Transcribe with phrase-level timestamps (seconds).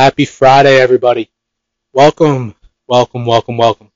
[0.00, 1.28] Happy Friday, everybody.
[1.92, 2.54] Welcome,
[2.88, 3.92] welcome, welcome, welcome.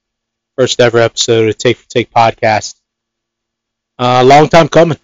[0.55, 2.75] First ever episode of Take for Take podcast.
[3.99, 4.99] Uh, long time coming.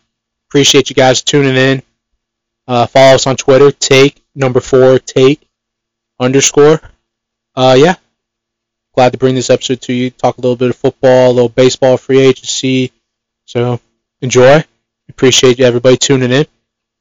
[0.50, 1.82] Appreciate you guys tuning in.
[2.68, 5.40] Uh, follow us on Twitter, take number four, take
[6.18, 6.82] underscore.
[7.56, 7.94] Uh, yeah.
[8.94, 10.10] Glad to bring this episode to you.
[10.10, 12.92] Talk a little bit of football, a little baseball, free agency.
[13.46, 13.80] So
[14.20, 14.62] enjoy.
[15.08, 16.44] Appreciate you everybody tuning in.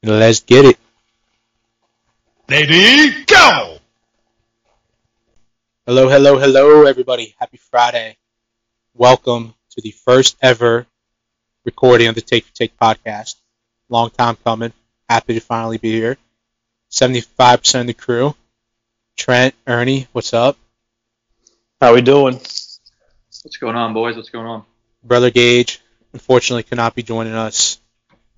[0.02, 0.78] And let's get it.
[2.48, 3.79] Lady, go!
[5.90, 7.34] Hello, hello, hello, everybody.
[7.40, 8.16] Happy Friday.
[8.94, 10.86] Welcome to the first ever
[11.64, 13.34] recording of the Take for Take podcast.
[13.88, 14.72] Long time coming.
[15.08, 16.16] Happy to finally be here.
[16.92, 18.36] 75% of the crew.
[19.16, 20.56] Trent, Ernie, what's up?
[21.80, 22.34] How we doing?
[22.34, 24.14] What's going on, boys?
[24.14, 24.64] What's going on?
[25.02, 25.80] Brother Gage,
[26.12, 27.80] unfortunately, cannot be joining us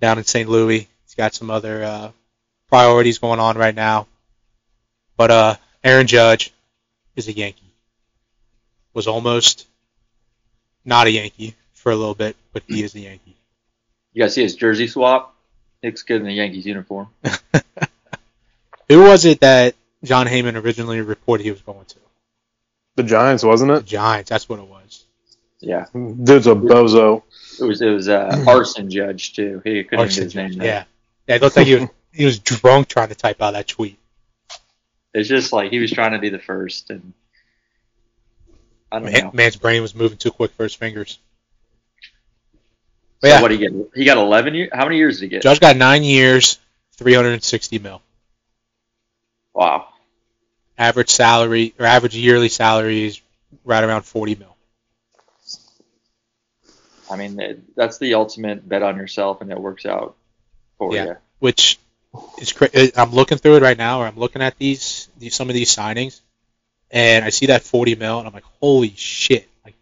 [0.00, 0.48] down in St.
[0.48, 0.88] Louis.
[1.04, 2.12] He's got some other uh,
[2.70, 4.06] priorities going on right now.
[5.18, 6.50] But uh, Aaron Judge
[7.16, 7.70] is a Yankee.
[8.94, 9.66] Was almost
[10.84, 13.36] not a Yankee for a little bit, but he is a Yankee.
[14.12, 15.34] You guys see his jersey swap?
[15.82, 17.08] Looks good in the Yankees uniform.
[18.88, 21.96] Who was it that Jon Heyman originally reported he was going to?
[22.96, 23.86] The Giants, wasn't The it?
[23.86, 24.28] Giants.
[24.28, 25.04] That's what it was.
[25.60, 27.22] Yeah, Dude's a bozo.
[27.60, 29.62] it was it was uh, arson judge too.
[29.64, 30.48] He couldn't Arson get his name.
[30.50, 30.66] Judge, right.
[30.66, 30.84] Yeah.
[31.28, 33.96] Yeah, it looked like he was he was drunk trying to type out that tweet.
[35.14, 37.12] It's just like he was trying to be the first, and
[38.90, 39.30] I don't Man, know.
[39.32, 41.18] man's brain was moving too quick for his fingers.
[43.20, 43.72] But So yeah, what he get?
[43.94, 44.70] He got 11 years.
[44.72, 45.42] How many years did he get?
[45.42, 46.58] Judge got nine years,
[46.96, 48.02] 360 mil.
[49.54, 49.88] Wow.
[50.78, 53.20] Average salary or average yearly salary is
[53.64, 54.56] right around 40 mil.
[57.10, 60.16] I mean, that's the ultimate bet on yourself, and it works out
[60.78, 61.04] for Yeah.
[61.04, 61.16] you.
[61.40, 61.78] which
[62.38, 65.48] is cra- I'm looking through it right now, or I'm looking at these, these some
[65.48, 66.20] of these signings,
[66.90, 69.48] and I see that 40 mil, and I'm like, holy shit!
[69.64, 69.74] Like,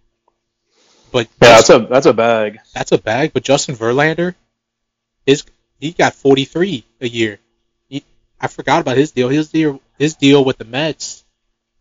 [1.10, 2.60] but Yeah, that's a that's a bag.
[2.74, 3.32] that's a bag.
[3.32, 4.34] But Justin Verlander,
[5.26, 5.44] his
[5.80, 7.38] he got 43 a year.
[7.88, 8.04] He,
[8.40, 9.28] I forgot about his deal.
[9.28, 11.24] His deal his deal with the Mets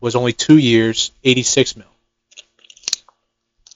[0.00, 1.86] was only two years, 86 mil.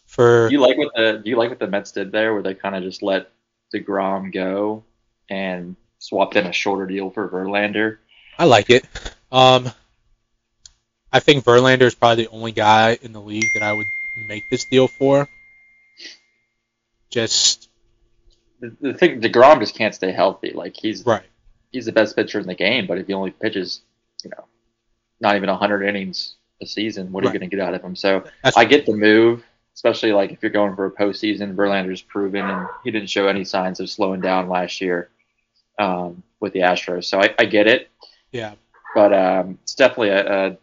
[0.06, 2.42] For Do you like what the Do you like what the Mets did there, where
[2.42, 3.30] they kind of just let
[3.74, 4.84] Degrom go
[5.28, 7.98] and swapped in a shorter deal for Verlander?
[8.38, 8.84] I like it.
[9.32, 9.70] Um,
[11.12, 13.86] I think Verlander is probably the only guy in the league that I would
[14.28, 15.28] make this deal for.
[17.10, 17.68] Just
[18.60, 20.50] The, the thing, Degrom just can't stay healthy.
[20.52, 21.22] Like he's right.
[21.72, 23.80] he's the best pitcher in the game, but if he only pitches,
[24.24, 24.44] you know,
[25.20, 27.34] not even 100 innings a season, what are Right.
[27.34, 27.94] you going to get out of him?
[27.96, 29.44] So That's I get the move,
[29.74, 31.54] especially like if you're going for a postseason.
[31.54, 35.10] Verlander's proven, and he didn't show any signs of slowing down last year
[35.78, 37.04] um, with the Astros.
[37.04, 37.90] So I, I get it,
[38.32, 38.54] yeah.
[38.94, 40.56] but um, it's definitely a, a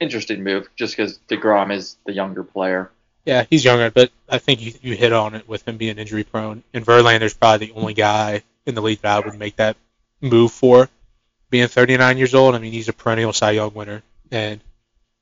[0.00, 2.90] interesting move just because Degrom is the younger player.
[3.24, 6.24] Yeah, he's younger, but I think you, you hit on it with him being injury
[6.24, 6.62] prone.
[6.72, 9.76] And Verlander's probably the only guy in the league that I would make that
[10.20, 10.88] move for.
[11.50, 14.60] Being 39 years old, I mean, he's a perennial Cy Young winner, and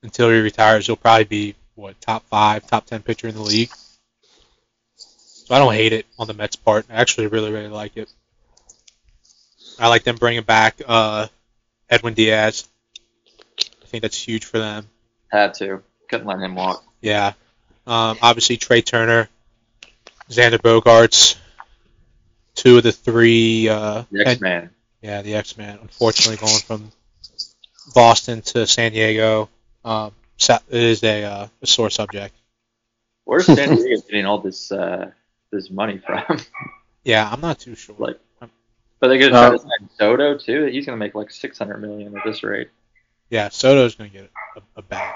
[0.02, 3.70] until he retires, he'll probably be what top five, top ten pitcher in the league.
[4.96, 6.86] So I don't hate it on the Mets' part.
[6.90, 8.12] I actually really, really like it.
[9.78, 11.28] I like them bringing back uh,
[11.88, 12.68] Edwin Diaz.
[13.60, 14.88] I think that's huge for them.
[15.30, 16.84] Had to couldn't let him walk.
[17.00, 17.32] Yeah.
[17.86, 19.28] Um, obviously, Trea Turner,
[20.30, 21.36] Xander Bogaerts,
[22.54, 23.68] two of the three.
[23.68, 24.70] Uh, The X Man.
[25.00, 25.78] yeah, the X Man.
[25.80, 26.92] Unfortunately, going from
[27.94, 29.48] Boston to San Diego
[29.84, 32.34] um, it is a, uh, a sore subject.
[33.24, 35.10] Where's San Diego getting all this uh,
[35.50, 36.38] this money from?
[37.04, 37.94] Yeah, I'm not too sure.
[37.98, 38.20] Like-
[39.00, 40.64] But they're gonna try Uh, to sign Soto too.
[40.66, 42.68] He's gonna make like 600 million at this rate.
[43.30, 45.14] yeah, Soto's going to get a, a bag.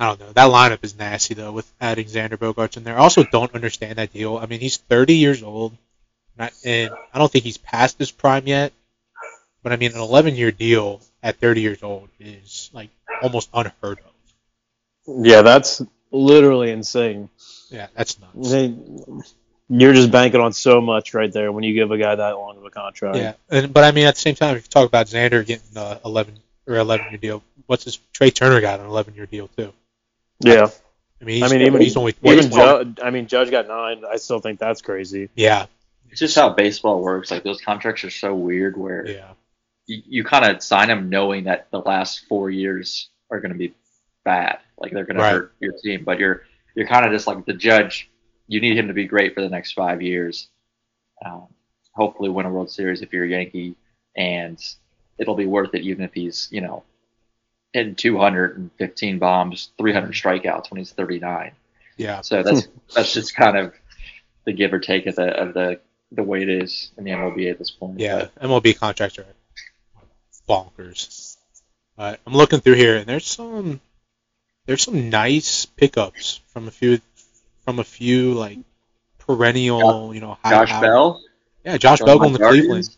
[0.00, 0.32] I don't know.
[0.32, 2.94] That lineup is nasty though, with adding Xander Bogaerts in there.
[2.96, 4.36] I also don't understand that deal.
[4.36, 5.76] I mean, he's 30 years old,
[6.36, 8.72] and I, and I don't think he's past his prime yet.
[9.64, 12.90] But I mean, an 11 year deal at 30 years old is like
[13.22, 15.24] almost unheard of.
[15.26, 15.82] Yeah, that's
[16.12, 17.28] literally insane.
[17.70, 18.50] Yeah, that's nuts.
[18.52, 18.74] They-
[19.70, 22.56] You're just banking on so much right there when you give a guy that long
[22.56, 23.16] of a contract.
[23.16, 25.76] Yeah, and but I mean, at the same time, if you talk about Xander getting
[25.76, 29.48] a 11 or 11 year deal, what's his Trea Turner got an 11 year deal
[29.48, 29.72] too?
[30.40, 30.68] Yeah.
[31.20, 33.66] I mean, he's, I mean, even he's only what, even Judge, I mean, Judge got
[33.66, 34.04] nine.
[34.10, 35.28] I still think that's crazy.
[35.34, 35.66] Yeah,
[36.10, 37.30] It's just how baseball works.
[37.30, 39.32] Like those contracts are so weird where yeah,
[39.86, 43.58] you, you kind of sign them knowing that the last four years are going to
[43.58, 43.74] be
[44.24, 44.60] bad.
[44.78, 45.30] Like they're going Right.
[45.30, 46.44] to hurt your team, but you're
[46.76, 48.08] you're kind of just like the judge.
[48.48, 50.48] You need him to be great for the next five years.
[51.24, 51.46] Um,
[51.92, 53.76] hopefully, win a World Series if you're a Yankee,
[54.16, 54.58] and
[55.18, 56.82] it'll be worth it even if he's you know
[57.72, 61.52] hitting 215 bombs, 300 strikeouts when he's 39.
[61.96, 62.22] Yeah.
[62.22, 63.74] So that's that's just kind of
[64.44, 65.80] the give or take of the of the
[66.12, 68.00] the way it is in the MLB at this point.
[68.00, 68.28] Yeah.
[68.34, 69.26] But MLB contracts are
[70.48, 71.36] bonkers.
[71.98, 73.80] Uh, I'm looking through here, and there's some
[74.66, 77.00] there's some nice pickups from a few
[77.68, 78.58] from a few like
[79.18, 81.22] perennial, you know, high Josh power- Bell,
[81.66, 82.66] Yeah, Josh from Bell going to Guardians.
[82.66, 82.96] Cleveland.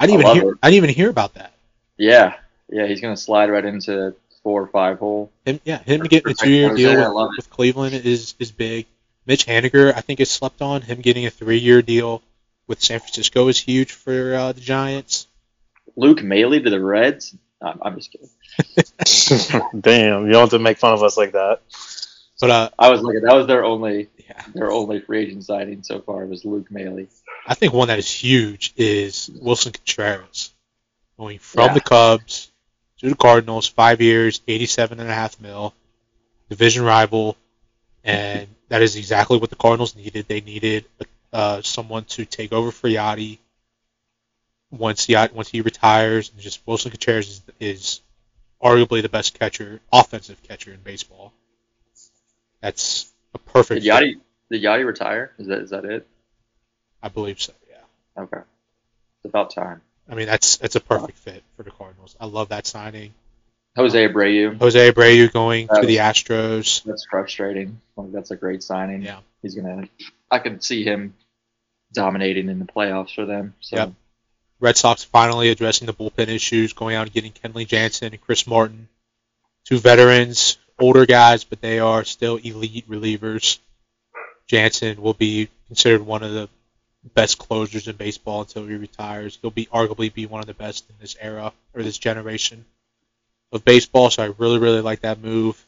[0.00, 0.52] I didn't I even hear.
[0.52, 0.58] it.
[0.62, 1.52] I didn't even hear about that.
[1.98, 2.34] Yeah,
[2.70, 5.30] yeah, he's gonna slide right into four or five hole.
[5.44, 8.86] Him, yeah, him getting a two-year deal I with, with Cleveland is is big.
[9.26, 10.80] Mitch Haniger, I think, is slept on.
[10.80, 12.22] Him getting a three-year deal
[12.66, 15.26] with San Francisco is huge for uh, the Giants.
[15.94, 17.34] Luke Maile to the Reds.
[17.60, 18.30] I'm, I'm just kidding.
[19.80, 21.60] Damn, you don't have to make fun of us like that.
[22.40, 23.22] But uh, I was looking.
[23.22, 27.06] That was their only yeah, their only free agent signing so far was Luke Maile.
[27.46, 30.52] I think one that is huge is Willson Contreras
[31.18, 31.74] going from Yeah.
[31.74, 32.50] the Cubs
[32.98, 35.74] to the Cardinals, five years, eighty-seven and a half mil,
[36.50, 37.36] division rival,
[38.04, 40.28] and that is exactly what the Cardinals needed.
[40.28, 40.84] They needed
[41.32, 43.38] uh, someone to take over for Yadi
[44.70, 48.00] once Yacht once he retires, and just Willson Contreras is, is
[48.62, 51.32] arguably the best catcher, offensive catcher in baseball.
[52.66, 53.84] That's a perfect.
[53.84, 53.92] Did.
[53.92, 54.20] Yadi
[54.50, 55.30] did Yadi retire?
[55.38, 56.04] Is that is that it?
[57.00, 57.52] I believe so.
[57.70, 58.24] Yeah.
[58.24, 59.82] Okay, it's about time.
[60.08, 62.16] I mean, that's that's a perfect fit for the Cardinals.
[62.20, 63.14] I love that signing.
[63.76, 64.58] Jose Abreu.
[64.58, 66.82] Jose Abreu going That to the Astros.
[66.82, 67.80] That's frustrating.
[67.96, 69.02] That's a great signing.
[69.02, 69.20] Yeah.
[69.42, 69.88] He's gonna.
[70.28, 71.14] I can see him
[71.92, 73.54] dominating in the playoffs for them.
[73.60, 73.92] So Yep.
[74.58, 78.44] Red Sox finally addressing the bullpen issues, going out and getting Kenley Jansen and Chris
[78.44, 78.88] Martin,
[79.64, 83.58] two veterans, older guys, but they are still elite relievers.
[84.46, 86.48] Jansen will be considered one of the
[87.14, 89.38] best closers in baseball until he retires.
[89.40, 92.64] He'll be arguably be one of the best in this era or this generation
[93.52, 94.10] of baseball.
[94.10, 95.64] So I really, really like that move.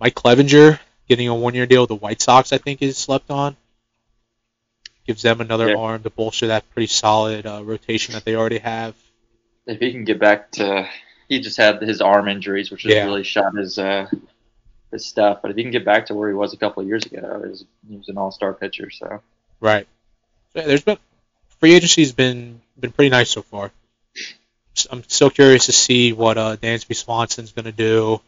[0.00, 0.78] Mike Clevinger
[1.08, 3.56] getting a one-year deal with the White Sox, I think, is slept on.
[5.06, 5.76] Gives them another Yeah.
[5.76, 8.94] arm to bolster that pretty solid uh, rotation that they already have.
[9.66, 10.88] if he can get back to,
[11.28, 13.04] he just had his arm injuries, which has Yeah.
[13.04, 14.08] really shot his uh,
[14.90, 15.40] his stuff.
[15.42, 17.40] But if he can get back to where he was a couple of years ago,
[17.44, 18.90] he was, he was an all star pitcher.
[18.90, 19.22] So
[19.60, 19.86] Right.
[20.54, 20.98] So, there's been
[21.60, 23.70] free agency's been been pretty nice so far.
[24.90, 28.20] I'm still curious to see what uh, Dansby Swanson's going to do.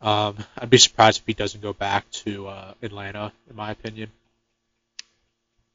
[0.00, 4.10] Um, I'd be surprised if he doesn't go back to uh, Atlanta, in my opinion.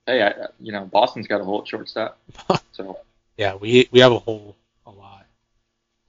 [0.05, 2.19] hey, I, you know Boston's got a hole at shortstop.
[2.73, 2.99] So
[3.37, 4.55] Yeah, we we have a hole
[4.85, 5.18] a lot.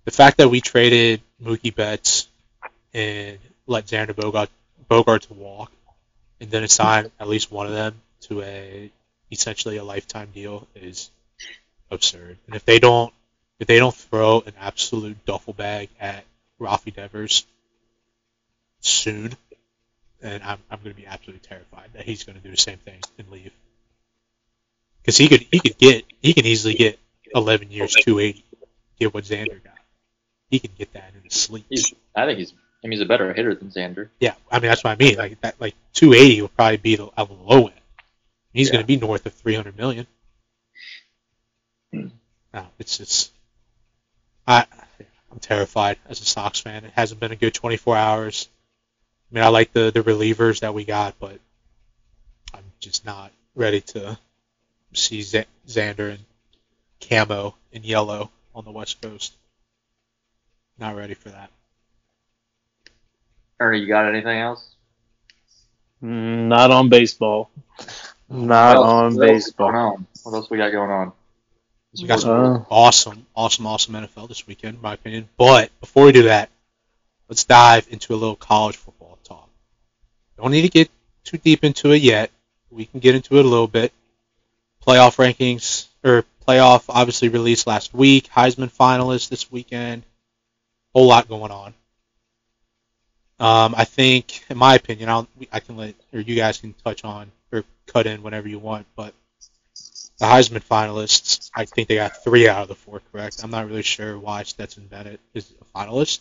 [0.05, 2.29] The fact that we traded Mookie Betts
[2.95, 4.51] and let Xander Bogart
[4.89, 5.71] Bogart to walk,
[6.41, 8.91] and then assign at least one of them to a
[9.31, 11.11] essentially a lifetime deal is
[11.91, 12.39] absurd.
[12.47, 13.13] And if they don't
[13.59, 16.25] if they don't throw an absolute duffel bag at
[16.59, 17.47] Rafi Devers
[18.81, 19.37] soon,
[20.21, 22.79] then I'm I'm going to be absolutely terrified that he's going to do the same
[22.79, 23.53] thing and leave.
[25.03, 26.99] Because he could he could get he can easily get
[27.35, 28.45] 11 years 280
[28.99, 29.80] get what Xander got.
[30.51, 31.67] He can get that in his sleep.
[31.71, 34.09] he's, I think he's, I mean, he's a better hitter than Xander.
[34.19, 35.17] Yeah, I mean that's what I mean.
[35.17, 37.81] Like that, like 280 will probably be the, on the low end.
[38.53, 38.73] He's Yeah.
[38.75, 40.07] going to be north of 300 million.
[41.93, 43.33] No, it's just
[44.47, 44.67] I
[45.31, 46.85] I'm terrified as a Sox fan.
[46.85, 48.49] It hasn't been a good 24 hours.
[49.31, 51.39] I mean, I like the the relievers that we got, but
[52.53, 54.19] I'm just not ready to
[54.95, 56.25] see Z- Xander and
[57.01, 59.33] Camo in yellow on the West Coast.
[60.81, 61.51] Not ready for that.
[63.61, 64.67] Ernie, you got anything else?
[66.03, 67.51] Mm, Not on baseball.
[68.31, 69.77] Not on what else is going baseball.
[69.77, 70.07] on?
[70.23, 71.13] What else we got going on?
[72.01, 75.29] We got some Uh, awesome, awesome, awesome NFL this weekend, in my opinion.
[75.37, 76.49] But before we do that,
[77.29, 79.51] let's dive into a little college football talk.
[80.39, 80.89] Don't need to get
[81.25, 82.31] too deep into it yet.
[82.71, 83.93] We can get into it a little bit.
[84.87, 88.29] Playoff rankings or playoff obviously released last week.
[88.31, 90.05] Heisman finalists this weekend.
[90.95, 91.75] Whole lot going on.
[93.39, 97.05] Um, I think, in my opinion, I'll, I can let or you guys can touch
[97.05, 99.15] on or cut in whenever you want, but
[100.19, 103.43] the Heisman finalists, I think they got three out of the four correct.
[103.43, 106.21] I'm not really sure why Stetson Bennett is a finalist.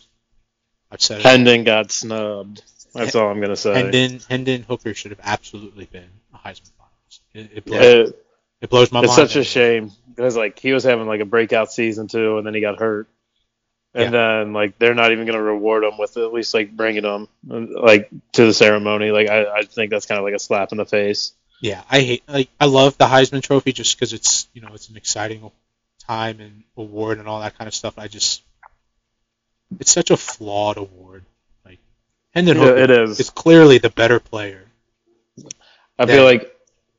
[0.90, 1.24] I've said it.
[1.24, 2.62] Hendon got snubbed.
[2.94, 3.74] That's all I'm gonna say.
[3.74, 7.20] Hendon, Hendon Hooker should have absolutely been a Heisman finalist.
[7.34, 8.26] It, it, blows, It-
[8.62, 9.28] it blows my it's mind.
[9.28, 12.54] such a shame because like he was having like a breakout season too, and then
[12.54, 13.08] he got hurt,
[13.94, 17.28] and then like they're not even gonna reward them with at least like bringing them
[17.44, 19.10] like to the ceremony.
[19.10, 21.32] Like I, I think that's kind of like a slap in the face.
[21.60, 24.88] Yeah, I hate like I love the Heisman Trophy just because it's you know it's
[24.88, 25.50] an exciting
[26.06, 27.98] time and award and all that kind of stuff.
[27.98, 28.42] I just
[29.78, 31.24] it's such a flawed award.
[31.64, 31.78] Like
[32.34, 33.20] Hendon Yeah, Hooker it is.
[33.20, 34.64] is clearly the better player.
[35.98, 36.50] I feel like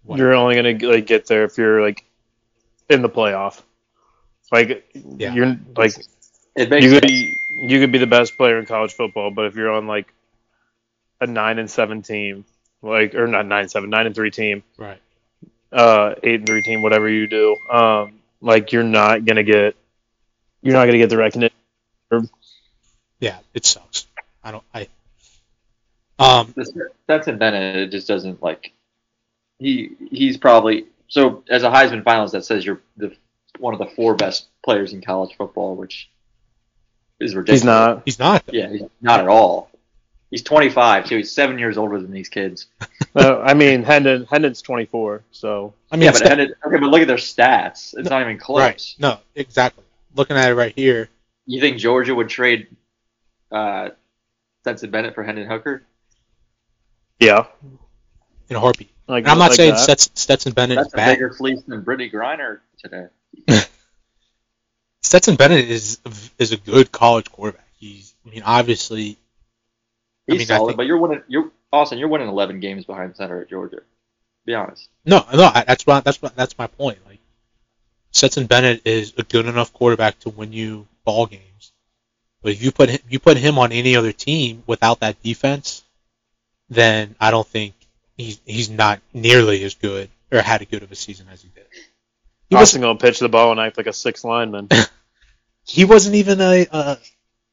[0.04, 0.20] What?
[0.20, 2.06] you're only gonna like get there if you're like
[2.90, 3.62] in the playoff.
[4.52, 5.34] Like Yeah.
[5.34, 5.94] you're like
[6.56, 7.12] It makes you could sense.
[7.12, 10.12] be you could be the best player in college football, but if you're on like
[11.20, 12.46] a nine and seven team,
[12.82, 15.00] like or not nine seven, nine and three team, Right.
[15.72, 19.76] uh, eight and three team, whatever you do, um, like you're not gonna get
[20.62, 21.56] you're not gonna get the recognition.
[23.20, 24.08] Yeah, it sucks.
[24.44, 24.64] I don't.
[24.74, 24.88] I.
[26.20, 26.54] Um.
[26.56, 28.74] the Stetson Bennett it just doesn't like
[29.60, 33.16] he he's probably so as a Heisman finalist that says you're the
[33.60, 36.10] one of the four best players in college football, which
[37.22, 37.62] is ridiculous.
[37.62, 38.02] He's not.
[38.06, 38.44] He's not.
[38.52, 39.70] Yeah, he's not at all.
[40.30, 42.68] He's 25, so he's seven years older than these kids.
[43.14, 46.84] Uh, I mean, Hendon Hendon's 24, so I mean, yeah, but and it- okay, but
[46.90, 47.94] look at their stats.
[47.98, 48.60] It's not even close.
[48.60, 48.96] right.
[48.98, 49.84] No, exactly.
[50.16, 51.10] Looking at it right here,
[51.46, 52.68] You think Georgia would trade
[53.52, 53.90] uh,
[54.62, 55.84] Stetson Bennett for Hendon Hooker?
[57.20, 57.46] yeah.
[58.50, 58.90] in a heartbeat.
[59.08, 59.80] Like, I'm not like saying that.
[59.80, 61.14] Stetson, Stetson Bennett That's is a bad.
[61.16, 63.08] bigger fleece than Brittney Griner today.
[65.02, 66.00] Stetson Bennett is
[66.38, 67.68] is a good college quarterback.
[67.80, 68.14] He's.
[68.26, 69.18] I mean, obviously,
[70.30, 71.24] I He's mean, I solid, think- but you're winning.
[71.28, 71.98] You're Austin.
[71.98, 73.80] You're winning 11 games behind center at Georgia.
[74.46, 74.90] Be honest.
[75.06, 75.52] no, no.
[75.54, 76.00] That's why.
[76.02, 76.36] That's what.
[76.36, 77.00] That's my point.
[77.06, 77.20] Like,
[78.12, 81.72] Stetson Bennett is a good enough quarterback to win you ball games.
[82.42, 85.84] But if you put him, you put him on any other team without that defense,
[86.70, 87.74] then I don't think
[88.18, 91.50] he's he's not nearly as good or had a good of a season as he
[91.50, 91.66] did.
[92.52, 94.68] He was Austin gonna pitch the ball and act like a six lineman.
[95.66, 96.98] he wasn't even a a,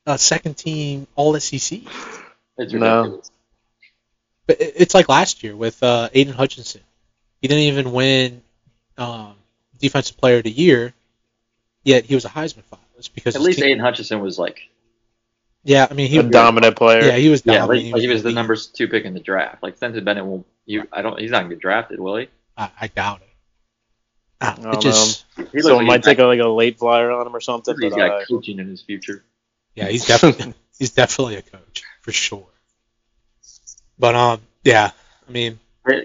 [0.06, 1.80] a second team All SEC.
[2.58, 3.22] It's No.
[4.46, 6.80] But it- it's like last year with uh, Aidan Hutchinson.
[7.40, 8.42] He didn't even win
[8.98, 9.34] um,
[9.78, 10.92] Defensive Player of the Year,
[11.84, 14.58] yet he was a Heisman finalist because At least team- Aidan Hutchinson was like,
[15.62, 17.04] Yeah, I mean he a dominant player.
[17.04, 17.84] Yeah, he was yeah, dominant.
[17.84, 18.34] like, like he was the lead.
[18.34, 19.62] number two pick in the draft.
[19.62, 20.44] Like Stetson Bennett will.
[20.66, 21.18] You, I don't.
[21.20, 22.28] He's not gonna get drafted, will he?
[22.56, 23.27] I, I doubt it.
[24.40, 26.78] Ah, I it don't just He looks so like might take a, like a late
[26.78, 27.74] flyer on him or something.
[27.80, 29.24] he's But got uh, coaching in his future.
[29.74, 32.46] yeah, he's definitely he's definitely a coach for sure.
[33.98, 34.92] But um, yeah,
[35.28, 35.58] I mean,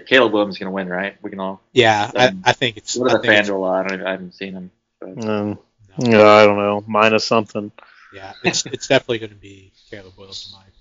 [0.06, 1.16] Caleb Williams is gonna win, right?
[1.22, 1.60] We can all.
[1.72, 2.96] yeah, I, Um, I think it's.
[2.96, 4.04] What I are the think it's- FanDuel?
[4.04, 4.70] I I haven't seen him.
[5.00, 5.58] But um,
[5.98, 7.70] no, yeah, I don't know, minus something.
[8.12, 10.80] yeah, it's it's definitely going to be Caleb Williams in my opinion.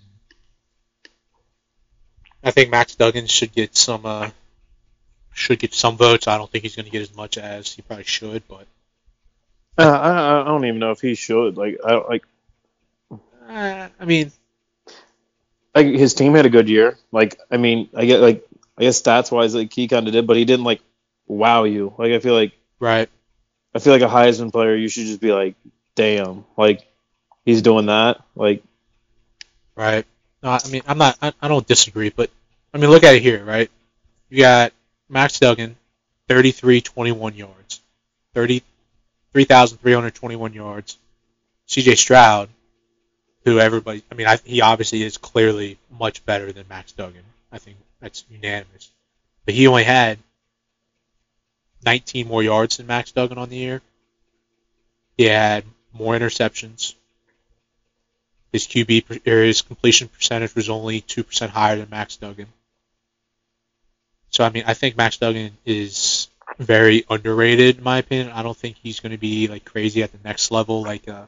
[2.44, 4.30] I think Max Duggan should get some uh,
[5.34, 6.28] should get some votes.
[6.28, 8.68] I don't think he's going to get as much as he probably should, but
[9.78, 11.58] Uh, I, I don't even know if he should.
[11.58, 12.24] Like, I like,
[13.48, 14.32] uh, I mean,
[15.76, 16.98] like his team had a good year.
[17.12, 18.46] Like, I mean, I get like,
[18.78, 20.82] I guess stats wise, like he kind of did, but he didn't like
[21.28, 21.94] wow you.
[21.98, 23.10] Like, I feel like right?
[23.76, 25.56] I feel like a Heisman player, you should just be like,
[25.96, 26.86] damn, like
[27.46, 28.22] he's doing that.
[28.36, 28.64] Like,
[29.76, 30.06] Right.
[30.42, 31.18] No, I mean, I'm not.
[31.22, 32.30] I, I don't disagree, but
[32.74, 33.72] I mean, look at it here, right?
[34.30, 34.74] You got
[35.10, 35.76] Max Duggan,
[36.28, 37.82] 33, 21 yards,
[38.34, 40.98] 33,321 yards.
[41.66, 41.96] C.J.
[41.96, 42.50] Stroud,
[43.46, 47.24] who everybody, I mean, I, he obviously is clearly much better than Max Duggan.
[47.52, 48.92] I think that's unanimous.
[49.46, 50.20] But he only had
[51.86, 53.82] 19 more yards than Max Duggan on the year.
[55.18, 56.96] He had more interceptions.
[58.52, 62.48] His QB or his completion percentage was only two percent higher than Max Duggan.
[64.34, 68.32] So I mean, I think Max Duggan is very underrated in my opinion.
[68.32, 71.26] I don't think he's going to be like crazy at the next level like uh,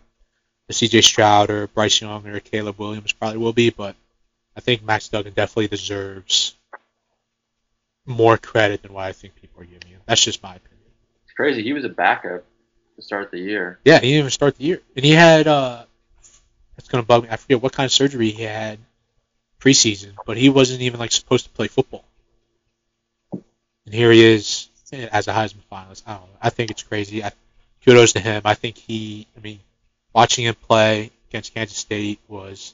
[0.68, 1.02] the C.J.
[1.02, 3.96] Stroud or Bryce Young or Caleb Williams probably will be, but
[4.58, 6.56] I think Max Duggan definitely deserves
[8.08, 10.02] more credit than what I think people are giving him.
[10.08, 10.80] That's just my opinion.
[11.26, 11.62] it's crazy.
[11.62, 12.44] He was a backup
[12.96, 13.80] to start the year.
[13.86, 15.84] Yeah, he didn't even start the year, and he had uh,
[16.76, 17.30] that's gonna bug me.
[17.30, 18.80] I forget what kind of surgery he had
[19.60, 22.06] preseason, but he wasn't even like supposed to play football.
[23.86, 26.04] And here he is eh, as a Heisman finalist.
[26.08, 26.38] I don't know.
[26.42, 27.24] I think it's crazy.
[27.24, 27.32] I,
[27.84, 28.42] kudos to him.
[28.46, 29.28] I think he.
[29.38, 29.60] I mean,
[30.14, 32.74] watching him play against Kansas State was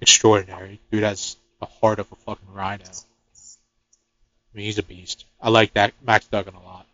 [0.00, 0.80] extraordinary.
[0.90, 2.84] Dude has the heart of a fucking rhino.
[2.84, 5.26] I mean, he's a beast.
[5.40, 6.86] I like that Max Duggan a lot.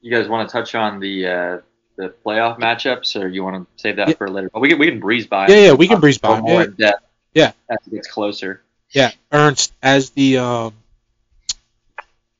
[0.00, 1.58] You guys want to touch on the uh,
[1.96, 4.14] the playoff matchups, or you want to save that Yeah.
[4.14, 4.50] for later?
[4.52, 5.48] But we can we can breeze by.
[5.48, 7.02] Yeah, yeah, we can breeze by more Yeah, in depth.
[7.34, 7.52] Yeah.
[7.68, 8.62] as it gets closer.
[8.92, 10.74] Yeah, Ernst as the um,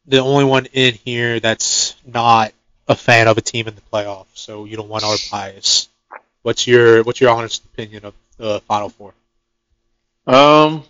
[0.07, 2.53] the only one in here that's not
[2.89, 5.89] a fan of a team in the playoffs, so you don't want our bias.
[6.43, 9.15] What's your what's your honest opinion of the Final Four?
[10.27, 10.85] um,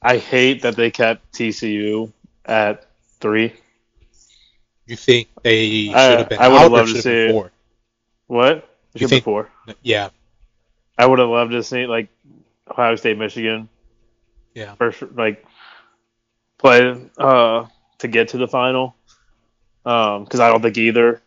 [0.00, 2.12] I hate that they kept TCU
[2.44, 2.86] at
[3.20, 3.54] three.
[4.86, 7.52] You think they should have been I would've loved to should have been see four?
[8.26, 8.68] What?
[8.94, 9.50] You think- before.
[9.82, 10.10] Yeah,
[10.96, 12.08] I would have loved to see like
[12.70, 13.68] Ohio State, Michigan.
[14.54, 14.74] Yeah.
[14.74, 15.44] First, like
[16.64, 17.66] play uh
[17.98, 18.94] to get to the final.
[19.86, 21.20] Um, because I don't think either,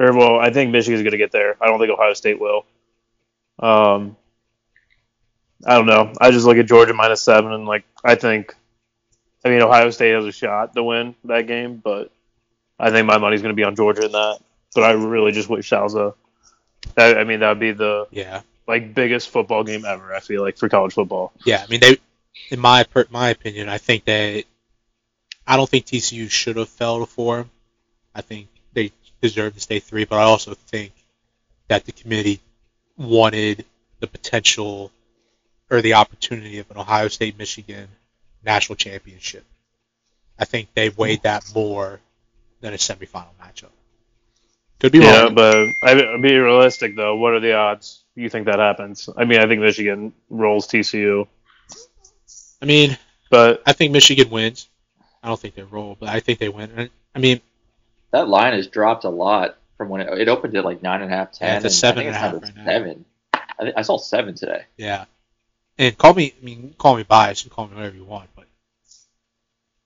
[0.00, 1.56] or well, I think Michigan's going to get there.
[1.60, 2.66] I don't think Ohio State will.
[3.60, 4.16] Um,
[5.64, 6.12] I don't know.
[6.20, 8.54] I just look at Georgia minus seven and like I think,
[9.44, 12.10] I mean Ohio State has a shot to win that game, but
[12.80, 14.40] I think my money's going to be on Georgia in that.
[14.74, 16.14] But I really just wish Salza.
[16.96, 20.14] That I mean that would be the yeah, like biggest football game ever.
[20.14, 21.32] I feel like for college football.
[21.44, 21.62] yeah.
[21.64, 21.98] I mean, they,
[22.50, 24.44] in my per, my opinion, I think that
[25.46, 27.46] I don't think TCU should have fell to four.
[28.14, 30.92] I think they deserve to stay three, but I also think
[31.68, 32.40] that the committee
[32.96, 33.64] wanted
[34.00, 34.92] the potential
[35.70, 37.88] or the opportunity of an Ohio State Michigan
[38.44, 39.44] national championship.
[40.38, 42.00] I think they weighed that more
[42.60, 43.70] than a semifinal matchup.
[44.80, 45.34] Could be Yeah, wrong.
[45.34, 47.16] but I be realistic though.
[47.16, 49.08] What are the odds you think that happens?
[49.16, 51.26] I mean, I think Michigan rolls TCU,
[52.60, 52.96] I mean,
[53.30, 54.68] but I think Michigan wins.
[55.22, 56.90] I don't think they roll, but I think they win.
[57.14, 57.40] I mean,
[58.10, 61.12] That line has dropped a lot from when it, it opened at like nine and
[61.12, 61.48] a half, ten.
[61.48, 62.66] Yeah, it's a seven I think and a it's half right to now.
[62.66, 63.04] Seven.
[63.34, 64.64] I, think, I saw seven today.
[64.76, 65.04] yeah.
[65.80, 67.44] And call me, I mean, call me biased.
[67.44, 68.46] You call me whatever you want, but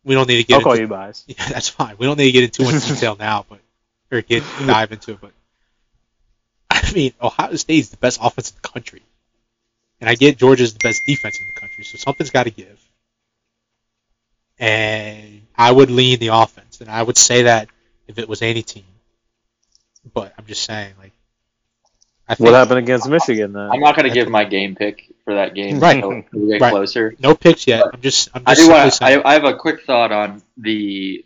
[0.05, 0.55] we don't need to get.
[0.57, 1.25] I'll call into, you bias.
[1.29, 1.97] Yeah, that's fine.
[1.99, 3.59] We don't need to get into too much detail now, but
[4.11, 5.21] or get dive into it.
[5.21, 5.33] But
[6.71, 9.03] I mean, Ohio State is the best offense in the country,
[10.03, 12.77] and I get Georgia's the best defense in the country, so something's got to give.
[14.59, 17.69] And I would lean the offense, and I would say that
[18.09, 18.83] if it was any team.
[20.13, 21.13] But I'm just saying, like,
[22.29, 23.71] I think What happened against Michigan then?
[23.71, 26.03] I'm not going to give my game pick for that game Right.
[26.03, 26.71] until we get Right.
[26.73, 27.15] closer.
[27.21, 27.85] no picks yet.
[27.93, 28.93] I'm just, I'm I do want.
[28.95, 29.23] saying.
[29.25, 31.25] I, I have a quick thought on the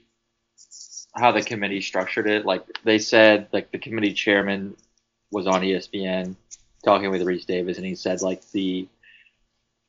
[1.14, 2.44] how the committee structured it.
[2.44, 4.76] Like they said, like the committee chairman
[5.30, 6.36] was on ESPN
[6.86, 8.88] talking with Rece Davis, and he said like the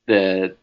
[0.07, 0.55] the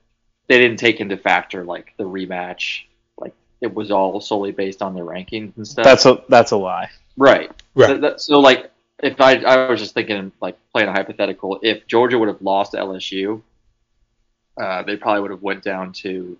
[0.48, 2.82] they didn't take into factor like the rematch.
[3.16, 5.84] Like it was all solely based on the rankings and stuff.
[5.84, 6.90] That's a that's a lie.
[7.16, 7.50] right.
[7.74, 7.86] Right.
[7.88, 8.70] Th- that- so like
[9.02, 12.72] if I I was just thinking like playing a hypothetical, if Georgia would have lost
[12.72, 13.40] to LSU,
[14.60, 16.36] uh, they probably would have went down to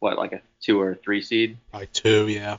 [0.00, 1.58] what like a two or a three seed.
[1.70, 2.58] Probably two, yeah.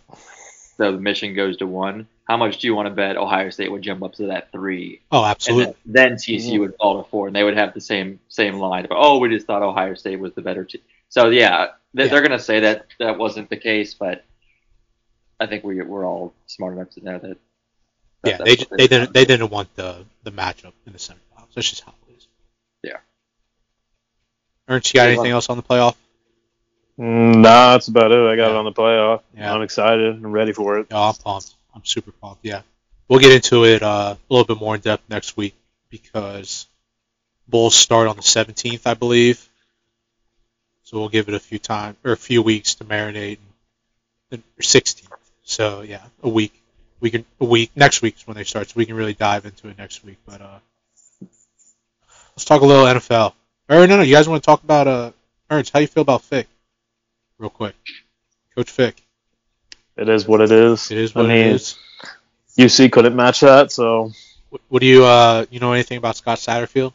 [0.78, 2.08] So the mission goes to one.
[2.28, 5.00] How much do you want to bet Ohio State would jump up to that three,
[5.12, 5.76] Oh, and absolutely.
[5.86, 8.84] then, then TCU would fall to four, and they would have the same same line
[8.86, 10.82] of oh we just thought Ohio State was the better team.
[11.10, 12.10] So yeah, they, Yeah.
[12.10, 14.26] they're gonna say that that wasn't the case, but
[15.40, 17.38] I think we we're all smart enough to know that.
[18.24, 21.54] that yeah, that's they they didn't they didn't want the the matchup in the semifinals.
[21.56, 22.28] That's just how it is.
[22.84, 22.98] Yeah.
[24.68, 25.96] Ernst, you got anything else on the playoff?
[27.00, 28.18] Mm, Nah, that's about it.
[28.20, 29.22] I got it on the playoff.
[29.36, 29.54] Yeah.
[29.54, 30.16] I'm excited.
[30.16, 30.90] I'm ready for it.
[30.92, 31.54] No, I'm pumped.
[31.78, 32.44] I'm super pumped.
[32.44, 32.62] Yeah,
[33.08, 35.56] we'll get into it uh, a little bit more in depth next week
[35.90, 36.68] because
[37.48, 39.48] Bulls start on the 17th, I believe.
[40.84, 43.40] So we'll give it a few time or a few weeks to marinate.
[44.32, 45.08] And, or 16th.
[45.44, 46.54] So yeah, a week.
[47.00, 49.46] We can a week next week is when they start, so we can really dive
[49.46, 50.18] into it next week.
[50.26, 50.60] But uh,
[51.22, 53.34] let's talk a little NFL.
[53.70, 55.12] Or no, no, you guys want to talk about uh,
[55.52, 55.72] Ernst?
[55.72, 56.48] How you feel about Fick?
[57.38, 57.76] Real quick,
[58.56, 59.07] Coach Fick.
[59.98, 60.92] It is what it is.
[60.92, 61.78] It is what I it mean, is.
[62.58, 64.12] UC couldn't match that, so
[64.50, 66.94] What, what do you uh you know anything about Scott Satterfield?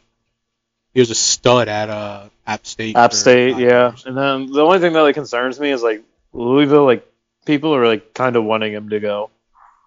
[0.95, 2.97] He was a stud at uh App State.
[2.97, 3.95] App State, yeah.
[4.05, 7.07] And then the only thing that like concerns me is like Louisville, like
[7.45, 9.31] people are like kind of wanting him to go,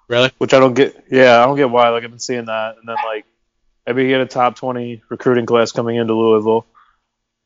[0.08, 0.32] Really?
[0.38, 1.06] which I don't get.
[1.10, 1.90] Yeah, I don't get why.
[1.90, 3.26] Like I've been seeing that, and then like
[3.86, 6.66] maybe you get a top twenty recruiting class coming into Louisville.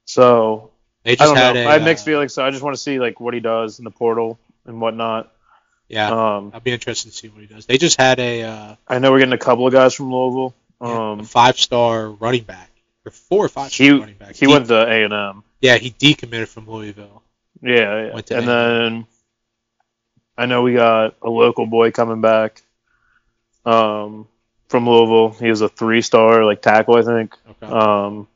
[0.05, 0.71] So
[1.05, 1.61] I don't had know.
[1.61, 1.65] a.
[1.67, 3.79] I have mixed uh, feelings, so I just want to see like what he does
[3.79, 5.31] in the portal and whatnot.
[5.89, 7.65] Yeah, Um, I'll be interested to see what he does.
[7.65, 10.53] They just had a uh, I know we're getting a couple of guys from Louisville.
[10.79, 12.69] Um, five star running back
[13.05, 14.35] or four or five star he running back.
[14.35, 15.43] he went to A and M.
[15.61, 17.23] Yeah, he decommitted from Louisville.
[17.61, 18.11] Yeah, yeah.
[18.15, 18.45] And A&M.
[18.45, 19.05] then
[20.37, 22.61] I know we got a local boy coming back
[23.65, 24.27] um,
[24.67, 25.31] from Louisville.
[25.31, 27.35] He was a three star like tackle, I think.
[27.49, 27.65] Okay.
[27.73, 28.27] Um,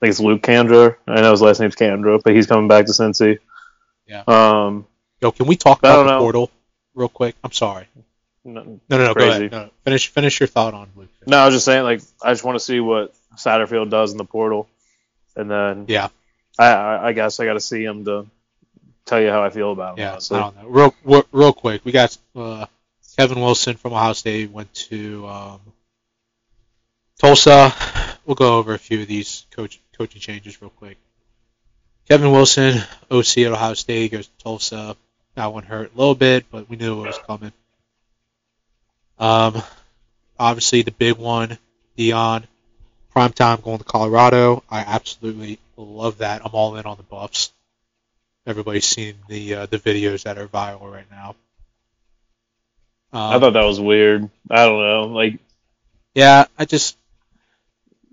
[0.00, 0.96] I think it's Luke Candra.
[1.06, 3.38] I know his last name's Candra, but he's coming back to Cincy.
[4.06, 4.24] Yeah.
[4.26, 4.86] Um,
[5.20, 6.50] Yo, can we talk about the portal
[6.96, 7.36] real quick?
[7.44, 7.86] I'm sorry.
[8.44, 9.14] no, No, no.
[9.14, 9.52] Go ahead.
[9.52, 9.70] No, no.
[9.84, 11.08] Finish finish your thought on Luke.
[11.26, 14.18] no, I was just saying like I just want to see what Satterfield does in
[14.18, 14.68] the portal,
[15.36, 16.08] and then Yeah.
[16.58, 18.26] I I, I guess I got to see him to
[19.04, 20.00] tell you how I feel about him.
[20.04, 20.36] Yeah, honestly.
[20.38, 20.68] I don't know.
[20.68, 22.66] Real, real, real quick, we got uh,
[23.16, 25.60] Kevin Wilson from Ohio State went to um,
[27.20, 27.72] Tulsa.
[28.24, 30.98] We'll go over a few of these coach coaching changes real quick.
[32.08, 32.78] Kevin Wilson,
[33.10, 34.96] OC at Ohio State, goes to Tulsa.
[35.36, 37.52] That one hurt a little bit, but we knew it was coming.
[39.18, 39.62] Um,
[40.38, 41.58] obviously the big one,
[41.98, 42.44] Deion,
[43.10, 44.64] prime time going to Colorado.
[44.70, 46.40] I absolutely love that.
[46.42, 47.52] I'm all in on the Buffs.
[48.46, 51.34] Everybody's seen the uh, the videos that are viral right now.
[53.12, 54.30] Um, I thought that was weird.
[54.50, 55.02] I don't know.
[55.14, 55.38] Like,
[56.14, 56.96] yeah, I just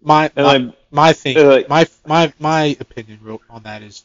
[0.01, 4.03] my my, like, my thing, uh, like- my my my opinion on that is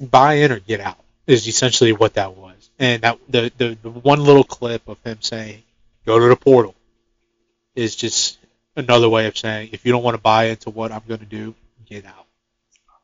[0.00, 2.70] buy in or get out is essentially what that was.
[2.78, 5.62] And that the, the the one little clip of him saying
[6.06, 6.74] go to the portal
[7.74, 8.38] is just
[8.76, 11.26] another way of saying if you don't want to buy into what I'm going to
[11.26, 11.54] do,
[11.88, 12.26] get out.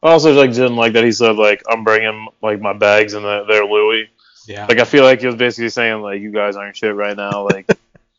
[0.03, 3.25] I also like didn't like that he said like I'm bringing like my bags and
[3.25, 4.09] that they're Louis.
[4.47, 4.67] Yeah.
[4.67, 7.45] Like I feel like he was basically saying like you guys aren't shit right now.
[7.47, 7.71] Like,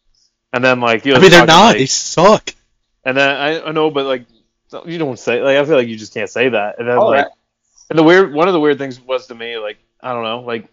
[0.54, 1.66] and then like you was I mean they're not.
[1.70, 2.54] like- they suck.
[3.04, 4.26] and then I, I know, but like
[4.86, 6.80] you don't say like I feel like you just can't say that.
[6.80, 7.32] And then Oh, like yeah.
[7.90, 10.42] and the weird one of the weird things was to me like I don't know
[10.42, 10.68] like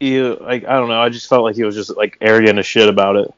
[0.00, 2.66] he like I don't know I just felt like he was just like arrogant as
[2.66, 3.32] shit about it,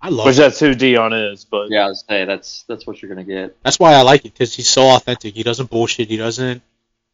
[0.00, 0.40] I love which it.
[0.40, 1.44] that's who Deion is.
[1.44, 3.56] But Yeah, I was say that's that's what you're gonna get.
[3.62, 5.34] That's why I like it because he's so authentic.
[5.34, 6.08] He doesn't bullshit.
[6.08, 6.58] He doesn't.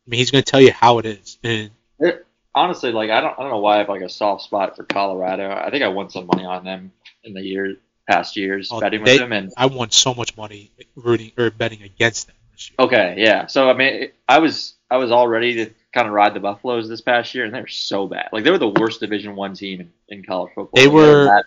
[0.05, 1.39] I mean, he's going to tell you how it is.
[1.45, 4.43] And It, honestly, like I don't I don't know why I have like a soft
[4.43, 5.49] spot for Colorado.
[5.49, 6.91] I think I won some money on them
[7.23, 7.77] in the year
[8.11, 11.51] past years Oh, betting they- with them and I won so much money rooting or
[11.53, 12.37] betting against them
[12.79, 13.47] okay, yeah.
[13.47, 16.89] So I mean, I was I was all ready to kind of ride the Buffaloes
[16.89, 18.29] this past year, and they were so bad.
[18.33, 20.71] Like they were the worst Division One team in, in college football.
[20.75, 21.43] They Like, were-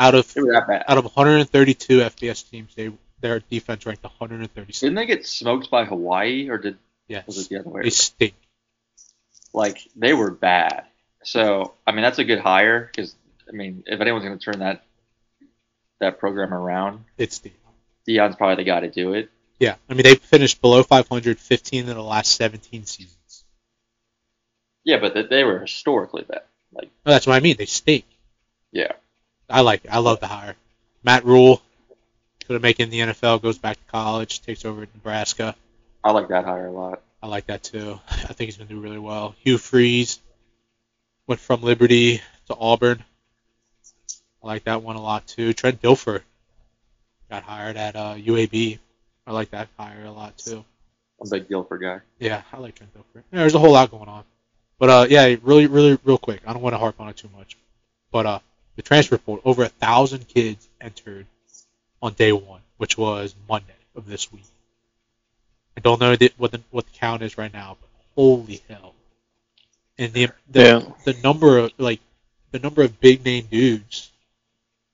[0.00, 0.84] Out of they were that bad.
[0.88, 4.80] out of 132 FBS teams, they their defense ranked 136.
[4.80, 7.82] Didn't they get smoked by Hawaii, or did was Yes, it the other way?
[7.82, 8.34] they stink.
[9.52, 10.84] like they were bad.
[11.24, 13.14] So I mean, that's a good hire because
[13.48, 14.84] I mean, if anyone's going to turn that
[16.00, 17.52] that program around, It's Deion.
[18.08, 19.30] Deion's probably the guy to do it.
[19.60, 23.16] Yeah, I mean they finished below 500 15 in the last 17 seasons.
[24.84, 26.42] Yeah, but they, they were historically bad.
[26.72, 27.56] No, that's what I mean.
[27.58, 28.04] They stink.
[28.70, 28.92] Yeah.
[29.48, 29.90] I like it.
[29.92, 30.56] I love the hire.
[31.04, 31.60] Matt Rhule
[32.46, 35.54] could have making the NFL, goes back to college, takes over at Nebraska.
[36.02, 37.02] I like that hire a lot.
[37.22, 38.00] I like that too.
[38.10, 39.34] I think he's going to do really well.
[39.40, 40.18] Hugh Freeze
[41.26, 43.04] went from Liberty to Auburn.
[44.42, 45.52] I like that one a lot too.
[45.52, 46.22] Trent Dilfer
[47.30, 48.78] got hired at uh, UAB.
[49.26, 50.64] I like that hire a lot too.
[51.20, 52.00] I'm a big Dilfer guy.
[52.18, 53.22] Yeah, I like Trent Dilfer.
[53.30, 54.24] There's a whole lot going on.
[54.82, 56.40] But uh, yeah, really, really, real quick.
[56.44, 57.56] I don't want to harp on it too much.
[58.10, 58.38] But uh,
[58.74, 61.26] the transfer portal, over a thousand kids entered
[62.02, 64.42] on day one, which was Monday of this week.
[65.76, 68.96] I don't know the, what the what the count is right now, but holy hell!
[69.98, 70.80] And the the, Yeah.
[71.04, 72.00] the number of like
[72.50, 74.10] the number of big name dudes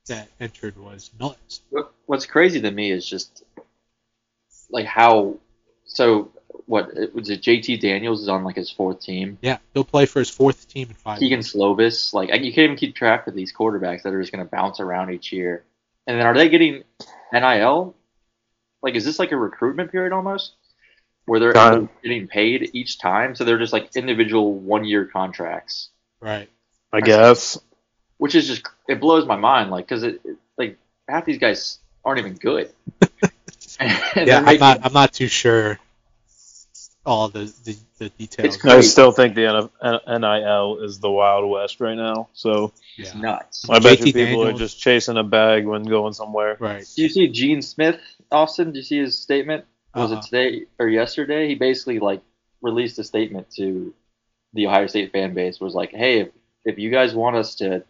[0.07, 1.63] that entered was nuts.
[2.05, 3.43] What's crazy to me is just
[4.69, 5.39] like how.
[5.87, 6.31] So
[6.67, 7.43] what was it?
[7.43, 9.39] JT Daniels is on like his fourth team.
[9.41, 11.19] Yeah, he'll play for his fourth team in five.
[11.19, 11.53] Kedon years.
[11.53, 14.51] Slovis, like you can't even keep track of these quarterbacks that are just going to
[14.51, 15.65] bounce around each year.
[16.07, 16.83] And then are they getting
[17.33, 17.95] NIL?
[18.83, 20.53] Like, is this like a recruitment period almost,
[21.27, 23.35] where they're Kind getting paid each time?
[23.35, 25.91] So they're just like individual one-year contracts,
[26.21, 26.49] Right.
[26.93, 27.59] I guess
[28.19, 29.71] which is just it blows my mind.
[29.71, 32.71] Like, because it, it like half these guys aren't even good.
[33.81, 34.81] Yeah, they're I'm not.
[34.83, 35.79] I'm not too sure.
[37.07, 38.63] All the the, the details.
[38.65, 39.71] I still think the
[40.07, 42.29] NIL is the Wild West right now.
[42.33, 43.21] So it's Yeah.
[43.21, 43.65] nuts.
[43.69, 46.57] I bet you JT people are just chasing a bag when going somewhere.
[46.61, 46.85] Right.
[46.97, 48.73] Do you see Gene Smith, Austin?
[48.73, 49.65] Do you see his statement?
[49.95, 50.13] Was Uh-uh.
[50.13, 50.27] it uh-huh.
[50.27, 51.49] today or yesterday?
[51.49, 52.21] He basically like
[52.61, 53.95] released a statement to
[54.53, 55.61] the Ohio State fan base.
[55.61, 56.29] Was like, hey, if,
[56.65, 57.85] if you guys want us to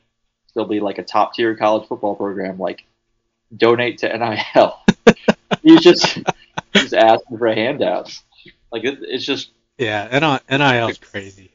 [0.47, 2.85] still be like a top tier college football program, like
[3.57, 4.79] donate to NIL.
[5.63, 6.19] He's just
[6.75, 8.23] just asking for handouts.
[8.73, 10.09] Like it, it's just Yeah.
[10.19, 11.51] NIL, NIL is crazy.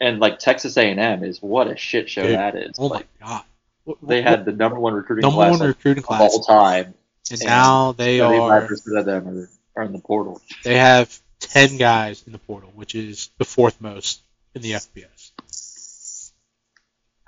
[0.00, 2.76] and like Texas A&M is what a shit show Dude, that is.
[2.78, 3.44] Oh like my god.
[3.84, 6.42] What- they what- had the number one recruiting number class one recruiting of class, all
[6.42, 6.94] time.
[7.30, 8.66] and and now they are.
[8.66, 10.40] percent of them are, are in the portal.
[10.64, 14.20] They have ten guys in the portal, which is the fourth most
[14.54, 16.32] in the FBS.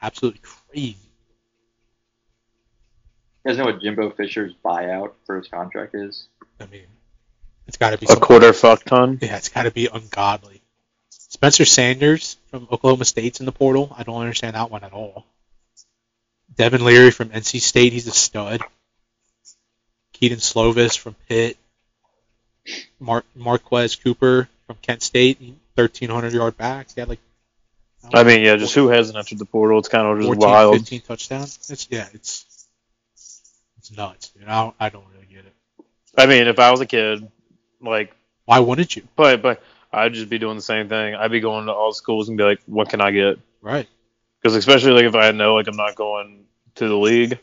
[0.02, 0.96] Absolutely crazy.
[3.44, 6.26] You guys know what Jimbo Fisher's buyout for his contract is?
[6.60, 6.86] I mean,
[7.70, 8.26] it's got to be A something.
[8.26, 9.16] quarter fuck ton.
[9.22, 10.60] Yeah, it's got to be ungodly.
[11.10, 13.94] Spencer Sanders from Oklahoma State's in the portal.
[13.96, 15.24] I don't understand that one at all.
[16.56, 18.60] Devin Leary from NC State, he's a stud.
[20.14, 21.56] Kedon Slovis from Pitt.
[22.98, 26.94] Mar- Marquez Cooper from Kent State, 1,300 yard backs.
[26.94, 27.20] He had like.
[28.12, 29.78] I mean, yeah, just who hasn't entered the portal?
[29.78, 30.76] It's kind of just 14, wild.
[30.76, 31.70] 15 touchdowns.
[31.70, 32.66] It's yeah, it's
[33.78, 34.48] it's nuts, dude.
[34.48, 35.54] I don't, I don't really get it.
[36.18, 37.30] I mean, if I was a kid,
[37.80, 38.14] like,
[38.44, 39.02] Why wouldn't you?
[39.16, 39.62] but but
[39.92, 41.14] I'd just be doing the same thing.
[41.14, 43.38] I'd be going to all schools and be like, what can I get?
[43.60, 43.88] Right.
[44.40, 46.44] Because especially like if I know like I'm not going
[46.76, 47.38] to the league.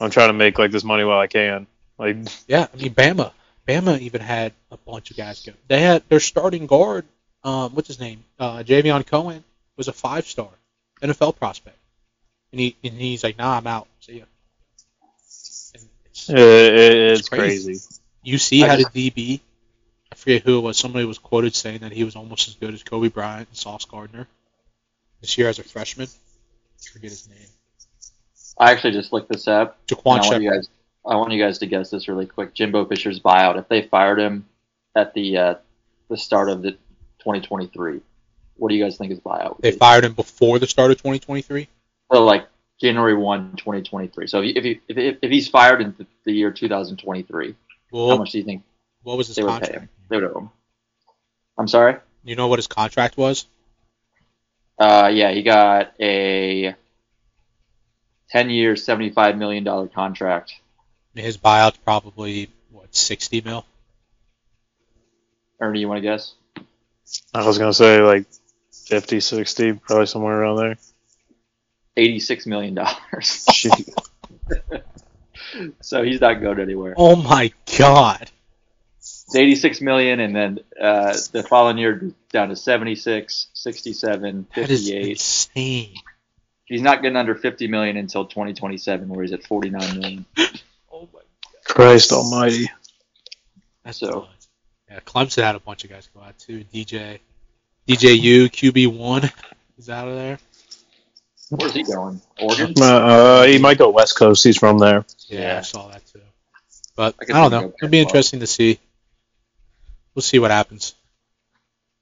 [0.00, 1.66] I'm trying to make like this money while I can.
[1.98, 2.16] Like
[2.48, 3.32] Yeah, I mean Bama.
[3.66, 5.52] Bama even had a bunch of guys go.
[5.68, 7.04] They had their starting guard,
[7.44, 8.24] um, what's his name?
[8.38, 9.44] Uh, Javion Cohen
[9.76, 10.48] was a five star
[11.02, 11.76] NFL prospect,
[12.52, 13.86] and he and he's like, nah, I'm out.
[14.00, 14.24] See ya.
[15.24, 15.72] It's,
[16.30, 17.64] it, it, it's It's crazy.
[17.66, 17.86] crazy.
[18.22, 19.40] you see I how just- the DB.
[20.28, 20.76] Forget who it was.
[20.76, 23.86] Somebody was quoted saying that he was almost as good as Coby Bryant and Sauce
[23.86, 24.26] Gardner
[25.22, 26.06] this year as a freshman.
[26.06, 27.48] I forget his name.
[28.58, 29.78] I actually just looked this up.
[29.86, 30.68] Jaquan I want you guys.
[31.06, 32.52] I want you guys to guess this really quick.
[32.52, 33.58] Jimbo Fisher's buyout.
[33.58, 34.44] If they fired him
[34.94, 35.54] at the uh,
[36.10, 36.72] the start of the
[37.20, 38.02] 2023,
[38.56, 39.78] what do you guys think his buyout would They be?
[39.78, 41.68] fired him before the start of 2023.
[42.12, 42.46] So like
[42.78, 44.26] January 1, 2023.
[44.26, 47.54] So if he, if, he, if he's fired in the year 2023,
[47.94, 48.62] how much do you think
[49.08, 49.88] what was his they would pay contract?
[50.10, 50.50] They would owe him.
[51.56, 51.96] I'm sorry.
[52.24, 53.46] You know what his contract was?
[54.78, 56.74] Uh, yeah, he got a
[58.28, 60.52] 10 year, 75 million dollar contract.
[61.14, 63.64] His buyout's probably what 60 mil.
[65.58, 66.34] Ernie, you want to guess?
[67.32, 68.26] I was gonna say like
[68.72, 70.76] 50, 60, probably somewhere around there.
[71.96, 73.46] 86 million dollars.
[75.80, 76.94] So he's not going anywhere.
[76.96, 78.30] Oh my god!
[79.28, 84.86] It's 86 million, and then uh, the following year down to 76, 67, That is
[84.88, 85.10] 58.
[85.10, 85.94] insane.
[86.64, 90.24] He's not getting under 50 million until 2027, where he's at 49 million.
[90.90, 91.20] Oh my.
[91.66, 92.70] Christ Almighty.
[93.84, 94.48] That's So- nuts.
[94.90, 96.64] Yeah, Clemson had a bunch of guys go out too.
[96.72, 97.18] DJ,
[97.86, 99.30] DJU QB one
[99.76, 100.38] is out of there.
[101.50, 102.22] Where's he going?
[102.40, 102.72] Oregon?
[102.80, 104.42] Uh, he might go West Coast.
[104.44, 105.04] He's from there.
[105.28, 105.58] Yeah, Yeah.
[105.58, 106.20] I saw that too.
[106.96, 107.72] But I I, don't know.
[107.82, 108.80] It'll be interesting to see.
[110.14, 110.94] We'll see what happens.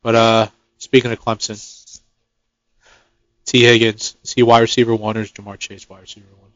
[0.03, 0.47] But uh,
[0.79, 2.01] speaking of Clemson,
[3.45, 6.47] Tee Higgins, is he wide receiver one or is Ja'Marr Chase wide receiver one?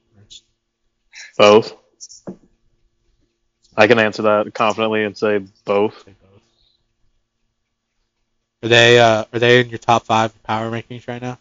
[1.36, 1.74] Both.
[3.76, 6.06] I can answer that confidently and say both.
[8.62, 11.38] Are they uh, are they in your top five power rankings right now?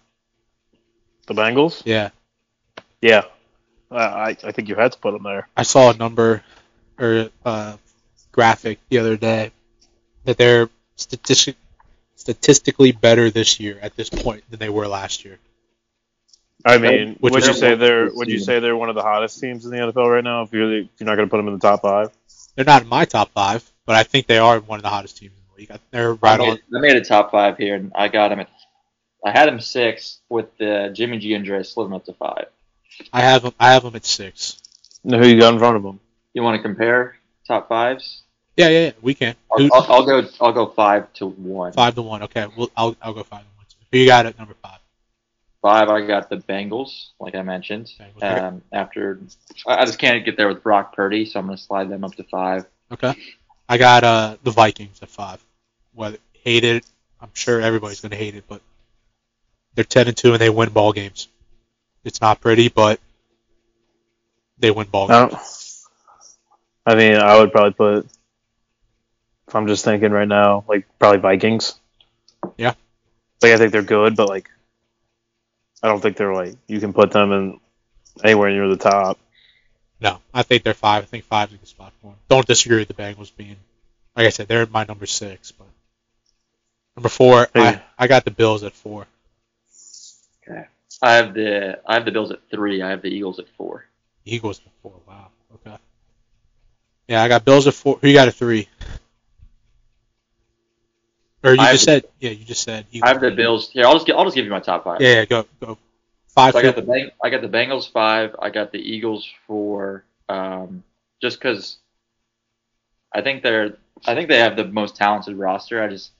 [1.27, 1.81] The Bengals?
[1.85, 2.11] Yeah,
[3.01, 3.23] Yeah.
[3.91, 5.49] Uh, I, I think you had to put them there.
[5.57, 6.43] I saw a number
[6.97, 7.75] or uh,
[8.31, 9.51] graphic the other day
[10.29, 11.55] that they're statistic,
[12.15, 15.39] statistically better this year at this point than they were last year.
[16.63, 19.39] I mean, Which would you say they're would you say they're one of the hottest
[19.39, 20.43] teams in the NFL right now?
[20.43, 22.11] If you're if you're not going to put them in the top five,
[22.55, 25.17] They're not in my top five, but I think they are one of the hottest
[25.17, 25.81] teams in the league.
[25.89, 26.59] They're I right made, on.
[26.75, 28.49] I made a top five here, and I got him at.
[29.25, 31.57] I had them six with the Jimmy G injury.
[31.57, 32.47] I slid him up to five.
[33.11, 33.53] I have them.
[33.59, 34.61] I have them at six.
[35.03, 35.99] Now, who you got in front of them?
[36.33, 38.21] You want to compare top fives?
[38.59, 38.91] Yeah, yeah, yeah.
[39.01, 39.35] We can.
[39.49, 40.27] I'll, I'll, I'll go.
[40.41, 41.71] I'll go five to one.
[41.71, 42.23] five to one.
[42.23, 43.65] Okay, well, I'll I'll go five to one.
[43.91, 44.79] Who you got at number five?
[45.61, 47.91] Five, I got the Bengals, like I mentioned.
[47.99, 48.27] Bengals, okay.
[48.27, 49.19] Um, after,
[49.65, 52.03] I I just can't get there with Brock Purdy, so I'm going to slide them
[52.03, 52.65] up to five.
[52.91, 53.13] Okay.
[53.69, 55.41] I got uh the Vikings at five.
[55.93, 56.85] Whether hate it,
[57.21, 58.61] I'm sure everybody's gonna hate it, but
[59.75, 61.29] they're ten and two and they win ball games.
[62.03, 62.99] It's not pretty, but
[64.57, 65.31] they win ball games.
[65.31, 66.93] don't.
[66.93, 68.18] I mean, I would probably put.
[69.49, 71.73] If I'm just thinking right now, like probably Vikings.
[72.55, 72.75] Yeah.
[73.41, 74.47] Like I think they're good, but like,
[75.81, 77.59] I don't think they're like you can put them in
[78.23, 79.17] anywhere near the top.
[79.99, 81.01] No, I think they're five.
[81.01, 82.17] I think five's a good spot for them.
[82.29, 83.55] Don't disagree with the Bengals being,
[84.15, 85.51] like I said, they're my number six.
[85.51, 85.65] But
[86.95, 87.61] number four, Hey.
[87.61, 89.07] I, I got the Bills at four.
[90.47, 90.65] Okay,
[91.01, 92.83] I have the I have the Bills at three.
[92.83, 93.85] I have the Eagles at four.
[94.25, 94.93] Eagles at four.
[95.07, 95.29] Wow.
[95.55, 95.75] Okay.
[97.07, 97.97] Yeah, I got Bills at four.
[97.99, 98.67] Who you got at three?
[101.43, 102.05] Or you I just said?
[102.19, 102.85] Yeah, you just said.
[103.01, 103.71] I have the Bills.
[103.71, 105.01] Here, I'll just I'll just give you my top five.
[105.01, 105.77] Yeah, yeah, go go.
[106.27, 106.53] Five.
[106.53, 108.35] So I got the Bang, I got the Bengals five.
[108.41, 110.03] I got the Eagles four.
[110.27, 110.83] Um,
[111.21, 111.77] just because
[113.13, 115.81] I think they're I think they have the most talented roster.
[115.81, 116.11] I just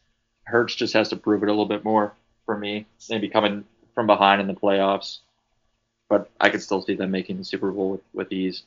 [0.43, 2.13] Hurts just has to prove it a little bit more
[2.45, 2.86] for me.
[3.10, 5.19] Maybe coming from behind in the playoffs,
[6.08, 8.63] but I could still see them making the Super Bowl with, with ease.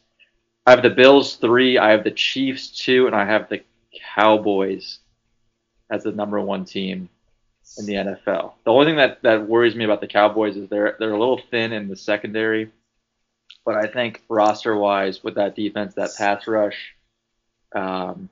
[0.66, 1.78] I have the Bills three.
[1.78, 3.62] I have the Chiefs two, and I have the
[4.14, 4.98] Cowboys
[5.92, 7.11] as the number one team
[7.78, 8.55] in the NFL.
[8.64, 11.40] The only thing that, that worries me about the Cowboys is they're they're a little
[11.50, 12.70] thin in the secondary,
[13.64, 16.94] but I think roster wise with that defense, that pass rush,
[17.74, 18.31] um,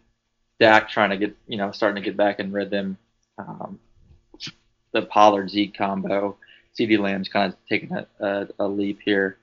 [0.58, 2.96] Dak trying to get you know starting to get back in rhythm,
[3.38, 3.78] um,
[4.92, 6.36] the Pollard Zeke combo,
[6.78, 9.36] CeeDee Lamb's kind of taking a, a, a leap here.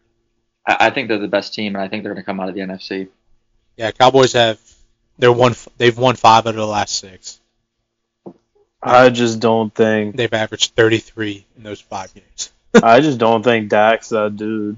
[0.68, 2.50] I, I think they're the best team, and I think they're going to come out
[2.50, 3.10] of the NFC.
[3.78, 4.60] Yeah, Cowboys have.
[5.20, 5.56] They're one.
[5.78, 7.40] They've won five out of the last six.
[8.82, 10.16] I just don't think.
[10.16, 12.52] They've averaged 33 in those five games.
[12.84, 14.78] I just don't think Dak's that dude.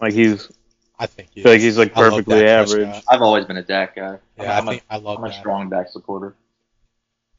[0.00, 0.50] Like he's
[0.98, 2.88] I think he like he's like perfectly average.
[2.88, 3.04] Prescott.
[3.08, 4.18] I've always been a Dak guy.
[4.38, 6.34] Yeah, I'm, I a- think I love I'm a strong Dak supporter.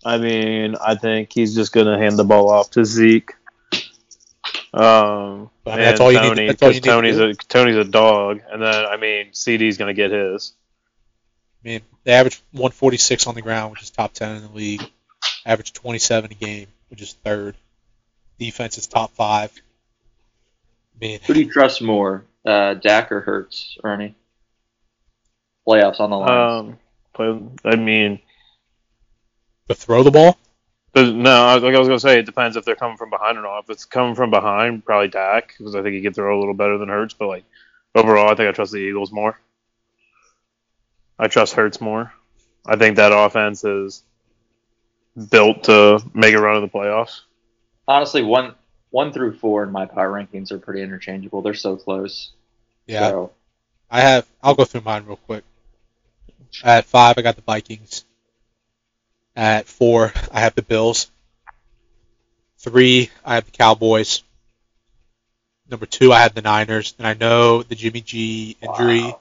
[0.05, 3.31] I mean, I think he's just gonna hand the ball off to Zeke.
[4.73, 7.75] Um, I mean, that's all you need to- Tony, that's because to Tony's a Tony's
[7.77, 10.53] a dog, and then I mean, CeeDee's gonna get his.
[11.63, 14.83] I mean, they average 146 on the ground, which is top 10 in the league.
[15.45, 17.55] Average 27 a game, which is third.
[18.39, 19.51] Defense is top five.
[20.95, 24.15] I mean, Who do you trust more, uh, Dak or Hurts, Ernie?
[25.67, 26.59] Playoffs on the line.
[26.59, 26.79] Um,
[27.63, 28.19] but, I mean,
[29.69, 30.37] to throw the ball,
[30.93, 33.37] but no, I- like I was gonna say, it depends if they're coming from behind
[33.37, 33.63] or not.
[33.63, 36.53] If it's coming from behind, probably Dak, because I think he can throw a little
[36.53, 37.13] better than Hurts.
[37.13, 37.45] But like
[37.95, 39.39] overall, I think I trust the Eagles more.
[41.17, 42.11] I trust Hurts more.
[42.65, 44.03] I think that offense is
[45.29, 47.21] built to make a run of the playoffs.
[47.87, 48.55] Honestly, one
[48.89, 51.41] one through four in my power rankings are pretty interchangeable.
[51.41, 52.31] They're so close.
[52.85, 53.09] yeah.
[53.09, 53.31] So
[53.89, 54.27] I have.
[54.41, 55.43] I'll go through mine real quick.
[56.63, 58.05] At five, I got the Vikings.
[59.35, 61.09] At four, I have the Bills.
[62.59, 64.23] Three, I have the Cowboys.
[65.69, 69.13] Number two, I have the Niners, and I know the Jimmy G injury.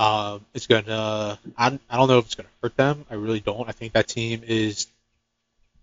[0.00, 1.38] Um, it's gonna.
[1.58, 3.04] I, I don't know if it's gonna hurt them.
[3.10, 3.68] I really don't.
[3.68, 4.86] I think that team is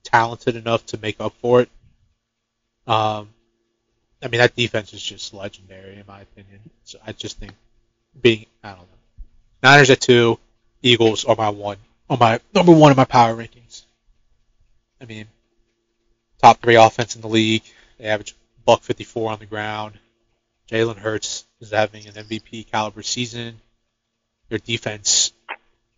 [0.03, 1.69] talented enough to make up for it.
[2.88, 3.30] Um,
[4.23, 6.62] I mean that defense is just legendary in my opinion.
[6.84, 7.53] So I just think
[8.19, 8.88] being I don't know.
[9.62, 10.39] Niners at two,
[10.82, 11.77] Eagles are my one
[12.10, 13.84] on my number one in my power rankings.
[14.99, 15.27] I mean,
[16.41, 17.65] top three offense in the league.
[17.99, 18.34] They average
[18.65, 19.99] buck fifty four on the ground.
[20.71, 23.62] Jalen Hurts is having an MVP caliber season.
[24.49, 25.31] Their defense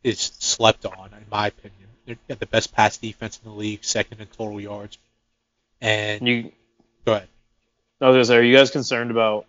[0.04, 1.90] is slept on, in my opinion.
[2.06, 4.98] They're got the best pass defense in the league, second in total yards.
[5.82, 6.52] And You,
[7.06, 7.28] go ahead.
[8.02, 9.46] I was gonna say, are you guys concerned about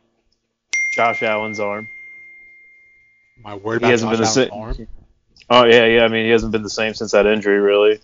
[0.96, 1.86] Josh Allen's arm?
[3.38, 4.84] Am I worried He about hasn't Josh been the Allen's same.
[4.84, 4.88] arm?
[5.48, 6.04] Oh yeah, yeah.
[6.04, 7.58] I mean, he hasn't been the same since that injury.
[7.58, 8.00] Really,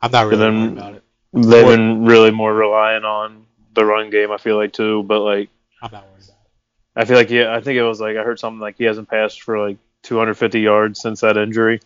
[0.00, 1.02] I'm not really then- about it.
[1.32, 4.30] they've Or- been really more relying on the run game.
[4.30, 5.48] I feel like too, but like
[5.82, 7.00] I'm not worried about it.
[7.00, 9.08] I feel like yeah, I think it was like I heard something like he hasn't
[9.10, 9.76] passed for like
[10.06, 11.80] 250 yards since that injury,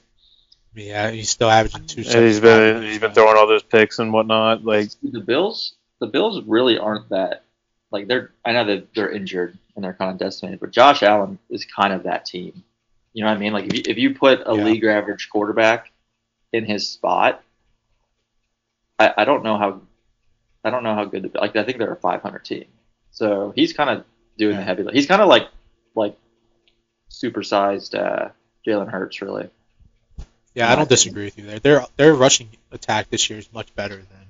[0.75, 2.03] Yeah, he's still averaging two.
[2.07, 4.65] and he's been he's been throwing all those picks and whatnot.
[4.65, 7.45] Like the Bills, the Bills really aren't that.
[7.91, 11.39] Like they're, I know that they're injured and they're kind of decimated, but Josh Allen
[11.49, 12.63] is kind of that team.
[13.15, 13.53] You know what I mean?
[13.53, 14.65] Like if you, if you put a Yeah.
[14.65, 15.91] league average quarterback
[16.53, 17.43] in his spot,
[18.99, 19.81] I, I don't know how,
[20.63, 21.25] I don't know how good.
[21.33, 22.67] The, like I think they're a 500 team,
[23.11, 24.05] so he's kind of
[24.39, 24.67] doing the Yeah.
[24.67, 24.87] heavy.
[24.93, 25.49] He's kind of like
[25.97, 26.17] like
[27.23, 28.31] supersized uh,
[28.67, 29.51] Jalen Hurts, really.
[30.55, 31.59] Yeah, I don't disagree with you there.
[31.61, 34.27] Their their rushing attack this year is much better than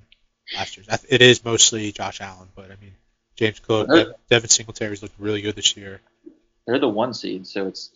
[0.55, 0.87] last year's.
[1.09, 2.93] It is mostly Josh Allen, but I mean
[3.37, 3.89] James Cook,
[4.29, 6.01] Devin Singletary's looked really good this year.
[6.67, 7.91] they're the one seed, so it's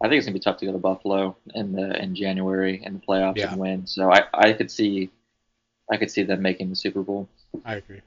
[0.00, 2.94] I think it's gonna be tough to go to Buffalo in the in January in
[2.94, 3.50] the playoffs Yeah.
[3.50, 3.86] and win.
[3.88, 5.10] So I, I could see
[5.90, 7.28] I could see them making the Super Bowl.
[7.64, 8.02] I agree.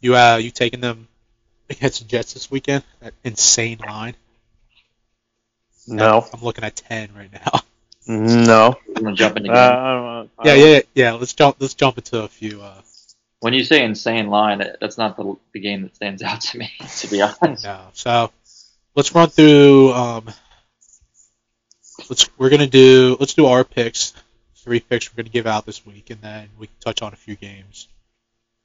[0.00, 1.06] You uh you taking them
[1.68, 2.82] against the Jets this weekend?
[3.00, 4.14] That insane line.
[5.90, 7.60] No, I'm looking at ten right now.
[8.06, 8.76] no.
[8.96, 9.56] I'm gonna jump in Uh, again.
[9.56, 10.30] I don't know.
[10.38, 11.12] I Yeah, yeah, yeah.
[11.12, 11.56] Let's jump.
[11.60, 12.62] Let's jump into a few.
[12.62, 12.80] Uh,
[13.40, 16.70] when you say insane line, that's not the, the game that stands out to me,
[16.98, 17.64] to be honest.
[17.64, 17.80] No.
[17.94, 18.30] So
[18.94, 19.92] let's run through.
[19.92, 20.28] Um,
[22.08, 24.14] let's we're gonna do let's do our picks.
[24.56, 27.16] Three picks we're gonna give out this week, and then we can touch on a
[27.16, 27.88] few games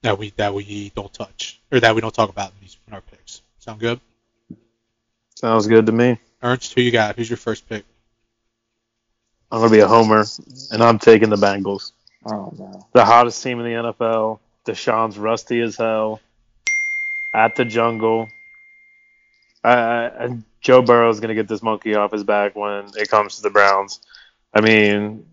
[0.02, 2.94] that we that we don't touch or that we don't talk about in these in
[2.94, 3.42] our picks.
[3.60, 4.00] Sound good?
[5.36, 6.20] Sounds good to me.
[6.44, 7.16] Ernst, who you got?
[7.16, 7.84] Who's your first pick?
[9.52, 10.26] I'm gonna be a homer,
[10.72, 11.92] and I'm taking the Bengals.
[12.26, 12.88] Oh no.
[12.94, 14.40] the hottest team in the NFL.
[14.66, 16.20] Deshaun's rusty as hell.
[17.34, 18.30] At the jungle.
[19.64, 23.08] I, I, I- Joe Burrow's going to get this monkey off his back when it
[23.08, 24.00] comes to the Browns.
[24.52, 25.28] I mean,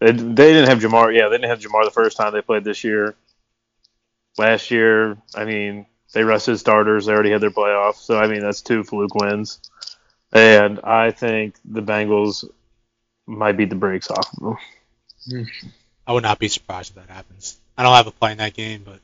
[0.00, 1.14] they, they didn't have Ja'Marr.
[1.16, 3.14] Yeah, they didn't have Ja'Marr the first time they played this year.
[4.36, 7.06] Last year, I mean, they rested starters.
[7.06, 7.96] They already had their playoffs.
[7.96, 9.60] So, I mean, that's two fluke wins.
[10.32, 12.48] And I think the Bengals
[13.26, 14.56] might beat the brakes off of
[15.28, 15.46] them.
[16.06, 17.58] I would not be surprised if that happens.
[17.76, 19.00] I don't have a play in that game, but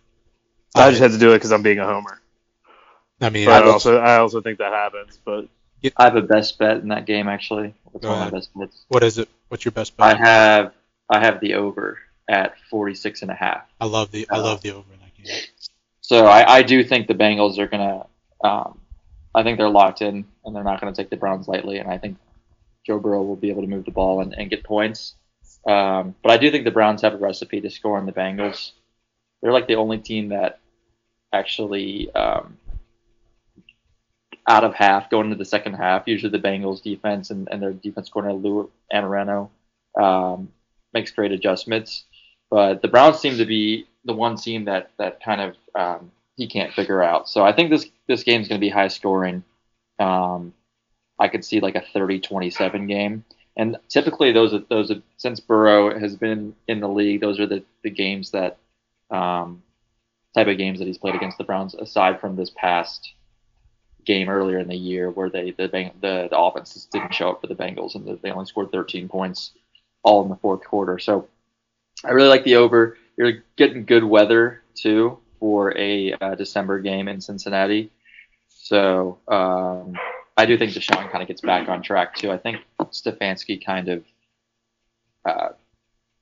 [0.74, 2.20] I just had to do it because I'm being a homer.
[3.20, 5.18] I mean, I I also I also think that happens.
[5.24, 5.48] But
[5.96, 7.74] I have a best bet in that game actually.
[7.92, 8.84] That's one of my best bets.
[8.88, 9.28] what is it?
[9.48, 10.06] What's your best bet?
[10.06, 10.72] I have
[11.08, 11.98] I have the over
[12.28, 13.62] at 46 and a half.
[13.80, 15.42] I love the I Uh, love the over in that game.
[16.11, 18.04] So I, I do think the Bengals are gonna.
[18.42, 18.80] Um,
[19.32, 21.78] I think they're locked in, and they're not gonna take the Browns lightly.
[21.78, 22.16] And I think
[22.84, 25.14] Joe Burrow will be able to move the ball and, and get points.
[25.68, 28.72] Um, but I do think the Browns have a recipe to score on the Bengals.
[29.40, 30.58] They're like the only team that
[31.32, 32.58] actually um,
[34.48, 36.08] out of half going into the second half.
[36.08, 39.48] Usually the Bengals defense and, and their defense coordinator Lou Anarumo
[39.96, 40.50] um,
[40.92, 42.02] makes great adjustments.
[42.50, 46.46] But the Browns seem to be the one team that that kind of um, he
[46.46, 47.28] can't figure out.
[47.28, 49.44] So I think this this game is going to be high scoring.
[49.98, 50.54] Um,
[51.18, 53.24] I could see like a 30-27 game.
[53.56, 57.46] And typically those are, those are, since Burrow has been in the league, those are
[57.46, 58.56] the, the games that
[59.10, 59.62] um,
[60.34, 61.74] type of games that he's played against the Browns.
[61.74, 63.12] Aside from this past
[64.06, 65.92] game earlier in the year where they the the,
[66.30, 69.50] the offenses didn't show up for the Bengals and they only scored 13 points
[70.02, 70.98] all in the fourth quarter.
[70.98, 71.28] So
[72.02, 72.96] I really like the over.
[73.18, 77.91] You're getting good weather too for a uh, December game in Cincinnati.
[78.49, 79.95] So um,
[80.36, 82.30] I do think Deshaun kind of gets back on track too.
[82.30, 84.05] I think Stefanski kind of
[85.24, 85.49] uh,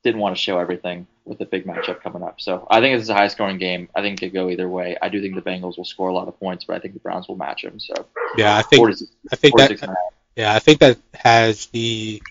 [0.03, 2.41] didn't want to show everything with a big matchup coming up.
[2.41, 3.89] So I think this is a high scoring game.
[3.95, 4.97] I think it could go either way.
[5.01, 7.01] I do think the Bengals will score a lot of points, but I think the
[7.01, 7.79] Browns will match them.
[7.79, 7.95] So
[8.37, 9.97] yeah, I think 46, I think that and a half.
[10.37, 12.23] yeah, I think that has the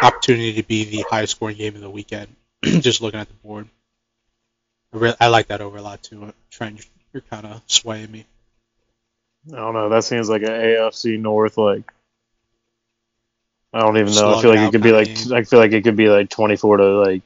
[0.00, 2.28] opportunity to be the highest scoring game of the weekend.
[2.64, 3.68] Just looking at the board,
[4.94, 6.24] I, re- I like that over a lot too.
[6.24, 8.24] Uh, Trent, you're kind of swaying me.
[9.52, 9.88] I don't know.
[9.90, 11.90] That seems like an AFC North like.
[13.72, 14.36] I don't even know.
[14.36, 15.32] I feel like it could be like game.
[15.32, 17.22] I feel like it could be like twenty four to like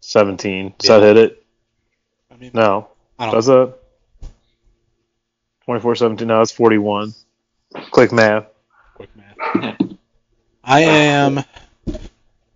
[0.00, 0.74] seventeen.
[0.78, 0.98] Does Yeah.
[0.98, 1.44] that hit it?
[2.32, 2.88] I mean, No.
[3.18, 3.34] I don't.
[3.34, 3.82] Does it?
[5.68, 6.26] 24-17.
[6.26, 7.14] No, it's forty one.
[7.90, 8.46] Quick math.
[8.94, 9.78] quick math.
[10.64, 11.40] I am.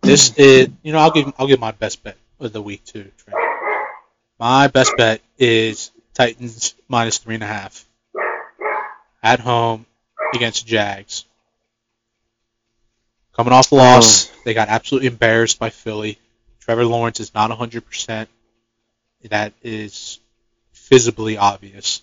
[0.03, 3.11] This is, you know, I'll give I'll give my best bet of the week too.
[3.19, 3.40] Trent.
[4.41, 7.85] My best bet is Titans minus three and a half
[9.23, 9.85] at home
[10.35, 11.27] against Jags.
[13.35, 13.81] Coming off the oh.
[13.81, 16.19] loss, they got absolutely embarrassed by Philly.
[16.61, 18.29] Trevor Lawrence is not 100%.
[19.29, 20.19] That is
[20.89, 22.01] visibly obvious.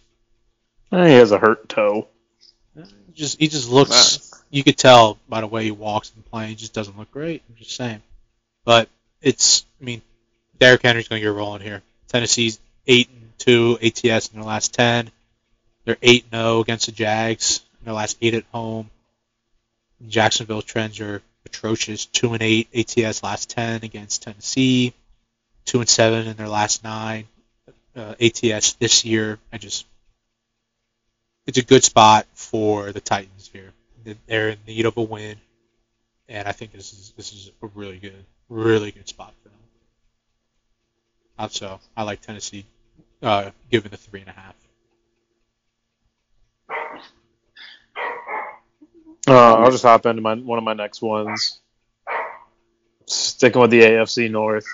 [0.92, 2.08] He has a hurt toe.
[3.16, 4.44] Just he just looks.
[4.52, 6.50] You could tell by the way he walks and playing.
[6.50, 7.42] He just doesn't look great.
[7.50, 8.04] I'm just saying.
[8.64, 8.90] But
[9.24, 9.66] it's.
[9.82, 10.04] I mean,
[10.60, 11.82] Derrick Henry's going to get rolling here.
[12.08, 15.12] Tennessee's eight and two ATS in their last ten.
[15.86, 18.90] They're eight and zero against the Jags in their last eight at home.
[20.08, 22.06] Jacksonville trends are atrocious.
[22.06, 24.94] Two and eight ATS last ten against Tennessee.
[25.66, 27.28] Two and seven in their last nine
[27.96, 29.40] uh, ATS this year.
[29.52, 29.86] I just
[31.46, 33.72] it's a good spot for the Titans here.
[34.28, 35.38] They're in need of a win,
[36.30, 39.58] and I think this is this is a really good, really good spot for them.
[41.40, 42.66] Also, I like Tennessee
[43.22, 44.56] uh, given the three and a half.
[49.28, 51.60] Uh, I'll just hop into my one of my next ones.
[53.06, 54.66] Sticking with the AFC North.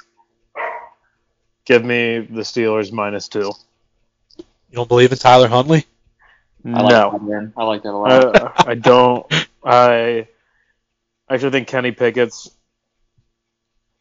[1.66, 3.52] Give me the Steelers minus two.
[4.38, 4.44] You
[4.74, 5.86] don't believe in Tyler Huntley?
[6.66, 7.54] I like no, that, man.
[7.58, 8.42] I like that a lot.
[8.42, 9.48] uh, I don't.
[9.64, 10.28] I
[11.30, 12.52] actually think Kenny Pickett's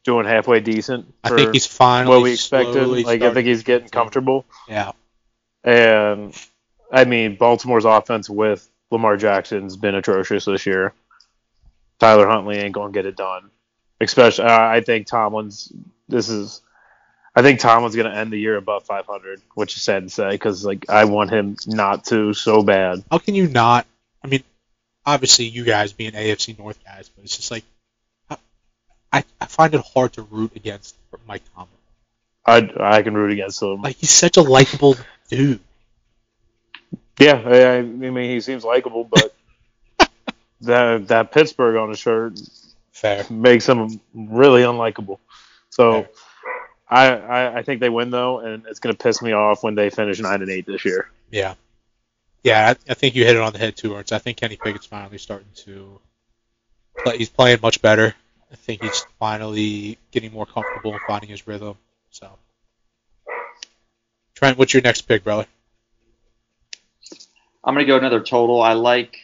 [0.05, 1.13] doing halfway decent.
[1.23, 2.87] I think he's finally what we expected.
[2.87, 4.45] Like I think he's getting comfortable.
[4.69, 4.93] Yeah,
[5.65, 6.35] And
[6.93, 10.93] I mean, Baltimore's offense with Lamar Jackson's been atrocious this year.
[11.99, 13.51] Tyler Huntley ain't gonna get it done.
[14.01, 15.73] Especially, uh, I think Tomlin's.
[16.09, 16.61] This is.
[17.35, 20.65] I think Tomlin's gonna end the year above 500, which is sad to say because
[20.65, 23.05] like I want him not to so bad.
[23.11, 23.87] how can you not?
[24.23, 24.43] I mean,
[25.07, 27.65] obviously you guys being AFC North guys, but it's just like
[29.13, 30.97] I I find it hard to root against
[31.27, 31.69] Mike Tomlin.
[32.47, 33.83] I I can root against him.
[33.83, 34.97] Like he's such a likable
[35.29, 35.61] dude.
[37.19, 39.35] Yeah, I, I mean he seems likable, but
[40.63, 42.39] that that Pittsburgh on his shirt
[42.93, 43.27] Fair.
[43.31, 45.19] makes him really unlikable.
[45.71, 46.07] So
[46.89, 49.91] I, I I think they win though, and it's gonna piss me off when they
[49.91, 51.09] finish nine and eight this year.
[51.31, 51.55] Yeah.
[52.43, 54.13] Yeah, I, I think you hit it on the head too, Ernst.
[54.13, 56.01] I think Kenny Pickett's finally starting to
[56.99, 57.17] play.
[57.19, 58.15] He's playing much better.
[58.53, 61.77] I think he's finally getting more comfortable and finding his rhythm.
[62.11, 62.29] So,
[64.35, 65.47] Trent, what's your next pick, brother?
[67.65, 68.61] I'm gonna go another total.
[68.61, 69.17] I like,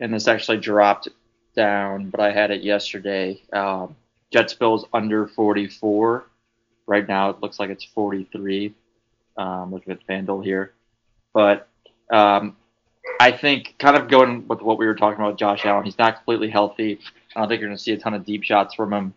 [0.00, 1.08] and this actually dropped
[1.54, 3.42] down, but I had it yesterday.
[3.52, 3.96] Um,
[4.58, 6.24] Bills under 44.
[6.86, 8.74] Right now it looks like it's 43.
[9.36, 10.72] Um, looking at FanDuel here,
[11.32, 11.68] but
[12.10, 12.56] um,
[13.20, 15.84] I think kind of going with what we were talking about Josh Allen.
[15.84, 17.00] He's not completely healthy.
[17.38, 19.14] I don't think you're gonna see a ton of deep shots from him.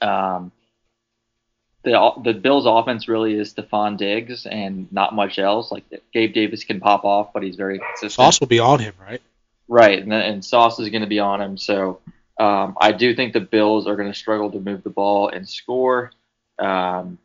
[0.00, 0.52] Um,
[1.82, 5.72] the the Bills' offense really is Stefon Diggs and not much else.
[5.72, 8.12] Like Gabe Davis can pop off, but he's very consistent.
[8.12, 9.20] Sauce will be on him, right?
[9.66, 11.58] Right, and, then- and Sauce is going to be on him.
[11.58, 12.00] So
[12.38, 15.46] um, I do think the Bills are going to struggle to move the ball and
[15.48, 16.10] score.
[16.58, 17.18] Um,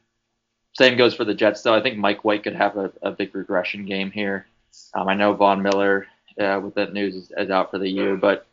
[0.74, 1.74] same goes for the Jets, though.
[1.74, 4.46] I think Mike White could have a, a big regression game here.
[4.94, 6.08] Um, I know Von Miller
[6.40, 8.16] uh, with that news is, is out for the year.
[8.18, 8.46] But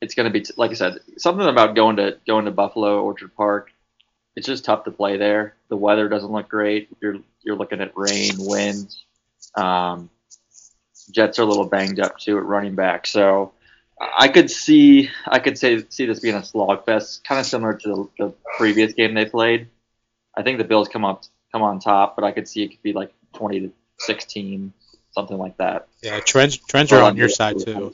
[0.00, 3.02] it's going to be, t- like I said, something about going to going to Buffalo
[3.02, 3.70] Orchard Park.
[4.36, 5.54] It's just tough to play there.
[5.68, 6.88] The weather doesn't look great.
[7.00, 9.04] You're you're looking at rain, winds.
[9.56, 10.10] Um,
[11.10, 13.52] Jets are a little banged up too at running back, so
[14.00, 17.88] I could see I could say see this being a slogfest, kind of similar to
[18.16, 19.68] the, the previous game they played.
[20.36, 22.82] I think the Bills come up come on top, but I could see it could
[22.82, 24.72] be like 20 to 16,
[25.12, 25.88] something like that.
[26.02, 27.92] Yeah, trends trends are on your side too.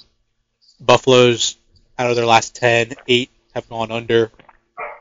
[0.81, 1.57] Buffalo's
[1.99, 4.31] out of their last 10, 8 have gone under.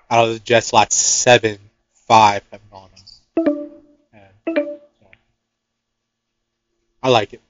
[0.09, 1.57] Out of the Jets' last 7,
[2.07, 2.89] 5 have gone
[3.35, 3.81] under.
[4.13, 5.07] And, so,
[7.01, 7.41] I like it.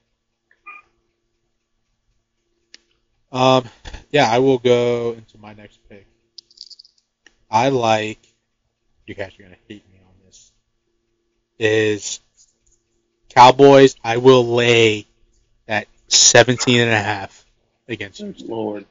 [3.34, 3.64] Um,
[4.12, 6.06] yeah, I will go into my next pick.
[7.50, 8.20] I like.
[9.06, 10.52] You guys are gonna hate me on this.
[11.58, 12.20] Is
[13.28, 13.96] Cowboys?
[14.04, 15.06] I will lay
[15.66, 17.44] that 17 and a half
[17.88, 18.86] against Houston.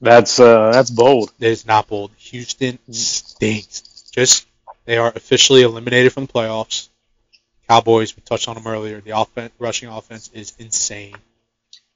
[0.00, 1.32] That's uh, that's bold.
[1.38, 2.10] That is not bold.
[2.18, 4.04] Houston stinks.
[4.12, 4.46] Just
[4.84, 6.88] they are officially eliminated from the playoffs.
[7.68, 9.00] Cowboys, we touched on them earlier.
[9.00, 11.16] The offense, rushing offense is insane.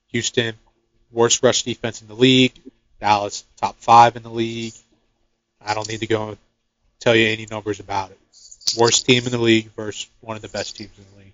[0.08, 0.54] Houston,
[1.12, 2.54] worst rush defense in the league.
[3.00, 4.74] Dallas, top five in the league.
[5.60, 6.36] I don't need to go
[6.98, 8.18] tell you any numbers about it.
[8.76, 11.32] Worst team in the league versus one of the best teams in the league.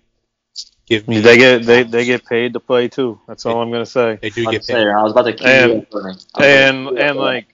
[0.87, 1.19] Give me.
[1.19, 3.19] They get they, they get paid to play too.
[3.27, 4.17] That's all I'm gonna say.
[4.21, 4.73] They do I get was, paid.
[4.73, 6.09] saying, I was about to keep And- you up for me.
[6.09, 7.47] I was about to keep And and like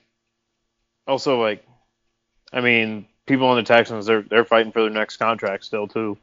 [1.06, 1.66] also like
[2.52, 6.16] I mean people on the Texans they're they're fighting for their next contract still too.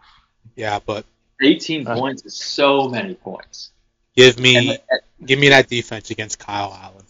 [0.56, 1.06] Yeah, but
[1.42, 3.72] 18 Uh, points is so many points.
[4.16, 4.78] give And me
[5.26, 7.04] give me that defense against Kyle Allen.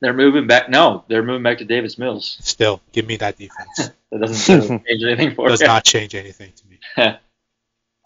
[0.00, 0.68] they're moving back.
[0.70, 2.38] No, they're moving back to Davis Mills.
[2.42, 3.90] Still, give me that defense.
[4.10, 5.66] That doesn't change anything for Does you.
[5.66, 6.78] not change anything to me.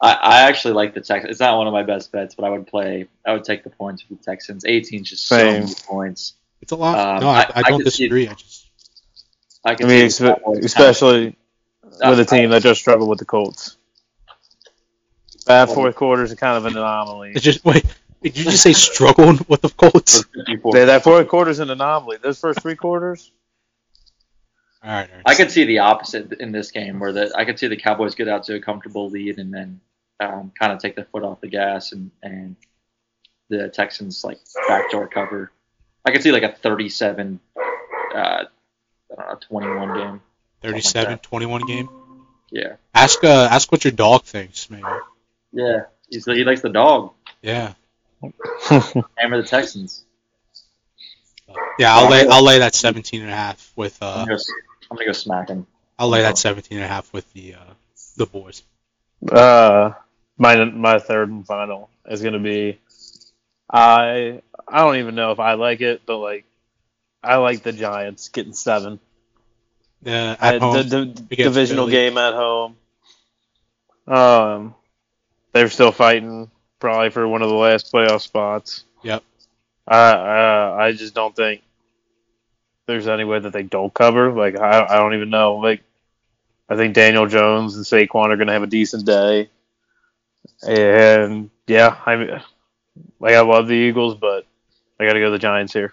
[0.02, 1.30] I, I actually like the Texans.
[1.30, 3.06] It's not one of my best bets, but I would play.
[3.24, 4.64] I would take the points with the Texans.
[4.64, 6.34] 18 is just so many points.
[6.60, 6.98] It's a lot.
[6.98, 8.26] Um, no, I, I- I I don't could see- disagree.
[8.28, 8.66] I just
[9.64, 11.36] I I mean see the especially
[12.00, 13.76] kind with a team that just struggled with the Colts.
[15.46, 17.32] Bad fourth quarters are kind of an anomaly.
[17.34, 17.84] it's just wait.
[18.22, 20.24] Did you just say struggling with the Colts?
[20.64, 22.18] Yeah, that fourth quarter is an anomaly.
[22.22, 23.30] Those first three quarters,
[24.82, 25.22] All right, all right.
[25.26, 28.14] I could see the opposite in this game, where the I could see the Cowboys
[28.14, 29.80] get out to a comfortable lead and then
[30.22, 32.56] um, kind of take the foot off the gas and and
[33.50, 35.50] the Texans like backdoor cover.
[36.04, 38.44] I could see like a 37, uh, I
[39.16, 40.20] don't know, 21 game.
[40.62, 41.88] 37, 21 game.
[42.50, 44.82] Yeah, Ask uh, ask what your dog thinks, man.
[45.52, 45.80] yeah.
[46.10, 47.12] He's, he likes the dog.
[47.40, 47.72] Yeah,
[49.16, 50.04] Hammer the Texans.
[51.78, 51.94] yeah.
[51.96, 54.42] I'll lay I'll lay that 17 and a half with I'm uh gonna go,
[54.90, 55.66] I'm gonna go smack him.
[55.98, 57.72] I'll lay that 17 and a half with the uh
[58.16, 58.62] the boys.
[59.30, 59.92] uh,
[60.38, 62.78] my my third and final is gonna be.
[63.70, 66.44] I I don't even know if I like it, but like
[67.22, 69.00] I like the Giants getting seven.
[70.04, 71.92] Uh, at Uh, home, the, the divisional Philly.
[71.92, 72.76] game at home.
[74.06, 74.74] Um,
[75.52, 78.84] they're still fighting probably for one of the last playoff spots.
[79.02, 79.22] Yep.
[79.86, 81.62] I uh, I just don't think
[82.86, 84.32] there's any way that they don't cover.
[84.32, 85.56] Like I I don't even know.
[85.56, 85.82] Like
[86.68, 89.50] I think Daniel Jones and Saquon are gonna have a decent day.
[90.66, 92.40] And yeah, I mean,
[93.20, 94.46] like I love the Eagles, but
[94.98, 95.92] I got to go the Giants here.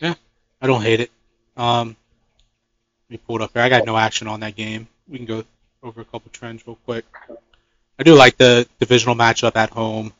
[0.00, 0.14] Yeah,
[0.60, 1.10] I don't hate it.
[1.56, 1.96] Um,
[3.08, 3.62] let me pull it up here.
[3.62, 4.88] I got no action on that game.
[5.08, 5.44] We can go
[5.82, 7.04] over a couple trends real quick.
[7.98, 10.12] I do like the divisional matchup at home.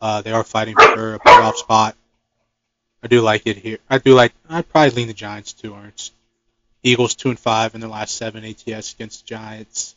[0.00, 1.96] Uh, they are fighting for a playoff spot.
[3.02, 3.78] I do like it here.
[3.88, 4.32] I do like.
[4.48, 6.12] I'd probably lean the Giants too, Ernst.
[6.82, 9.94] Eagles two and five in their last seven ATS against the Giants.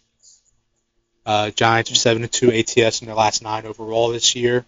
[1.25, 4.65] Uh, Giants are seven and two ATS in their last nine overall this year.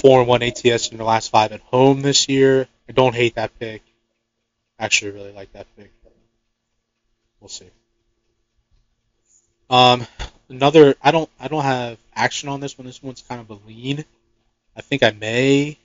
[0.00, 2.68] Four and one ATS in their last five at home this year.
[2.88, 3.82] I don't hate that pick.
[4.78, 5.92] Actually, really like that pick.
[7.40, 7.68] We'll see.
[9.68, 10.06] Um,
[10.48, 10.94] another.
[11.02, 11.28] I don't.
[11.40, 12.86] I don't have action on this one.
[12.86, 14.04] This one's kind of a lean.
[14.76, 15.78] I think I may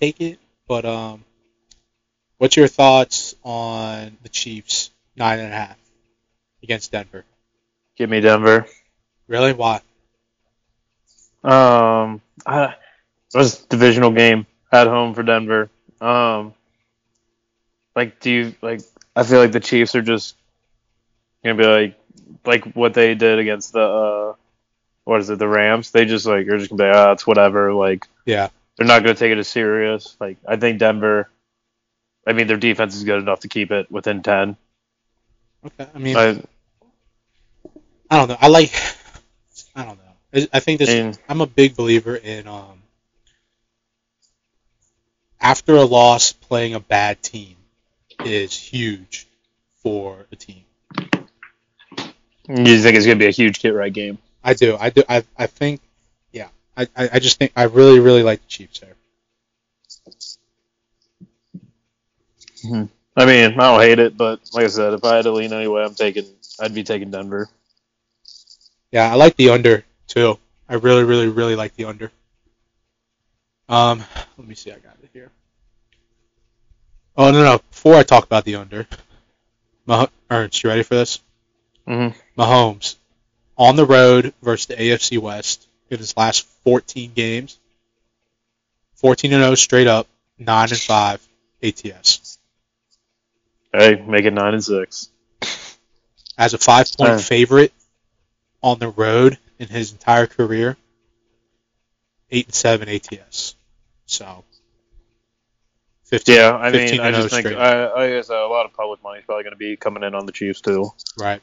[0.00, 1.24] take it, but um,
[2.38, 5.78] what's your thoughts on the Chiefs nine and a half
[6.62, 7.24] against Denver?
[7.96, 8.66] Give me Denver.
[9.28, 9.52] Really?
[9.52, 9.80] Why?
[11.42, 12.74] Um, I,
[13.34, 15.70] it was a divisional game at home for Denver.
[16.00, 16.54] Um,
[17.94, 18.80] like, do you like?
[19.14, 20.36] I feel like the Chiefs are just
[21.42, 21.98] gonna be like,
[22.44, 24.34] like what they did against the, uh,
[25.04, 25.90] what is it, the Rams?
[25.90, 27.72] They just like are just gonna be, ah, it's whatever.
[27.72, 28.48] Like, Yeah.
[28.76, 30.16] they're not gonna take it as serious.
[30.20, 31.28] Like, I think Denver.
[32.26, 34.56] I mean, their defense is good enough to keep it within ten.
[35.64, 35.86] Okay.
[35.94, 36.42] I mean, I,
[38.14, 38.36] I don't know.
[38.40, 38.72] I like.
[39.74, 40.14] I don't know.
[40.32, 40.88] I, I think this.
[40.88, 42.80] And- I'm a big believer in um,
[45.40, 47.56] after a loss, playing a bad team
[48.24, 49.26] is huge
[49.82, 50.64] for a team.
[52.48, 54.18] You think it's gonna be a huge get right game?
[54.44, 54.76] I do.
[54.78, 55.02] I do.
[55.08, 55.80] I, I think,
[56.30, 56.48] yeah.
[56.76, 58.94] I, I I just think I really, really like the Chiefs there.
[63.16, 65.52] I mean, I don't hate it, but like I said, if I had to lean
[65.52, 66.26] anyway, I'm taking.
[66.60, 67.48] I'd be taking Denver.
[68.94, 70.38] Yeah, I like the under too.
[70.68, 72.12] I really, really, really like the under.
[73.68, 74.04] Um,
[74.38, 74.70] let me see.
[74.70, 75.32] I got it here.
[77.16, 77.58] Oh no, no.
[77.70, 78.86] Before I talk about the under,
[79.84, 81.18] Mah- Ernst, you ready for this?
[81.88, 82.40] Mm-hmm.
[82.40, 82.94] Mahomes
[83.58, 87.58] on the road versus the AFC West in his last 14 games.
[88.94, 90.06] 14 and 0 straight up,
[90.38, 91.28] 9 and 5
[91.64, 92.38] ATS.
[93.72, 95.08] Hey, make it nine and six.
[96.38, 97.18] As a 5 point Uh.
[97.18, 97.72] favorite
[98.64, 100.78] on the road in his entire career,
[102.30, 103.54] 8 and 7 ATS.
[104.06, 104.42] So
[106.04, 109.18] 15 Yeah, I mean, I just think I, I guess a lot of public money
[109.18, 111.42] is probably going to be coming in on the Chiefs too, right.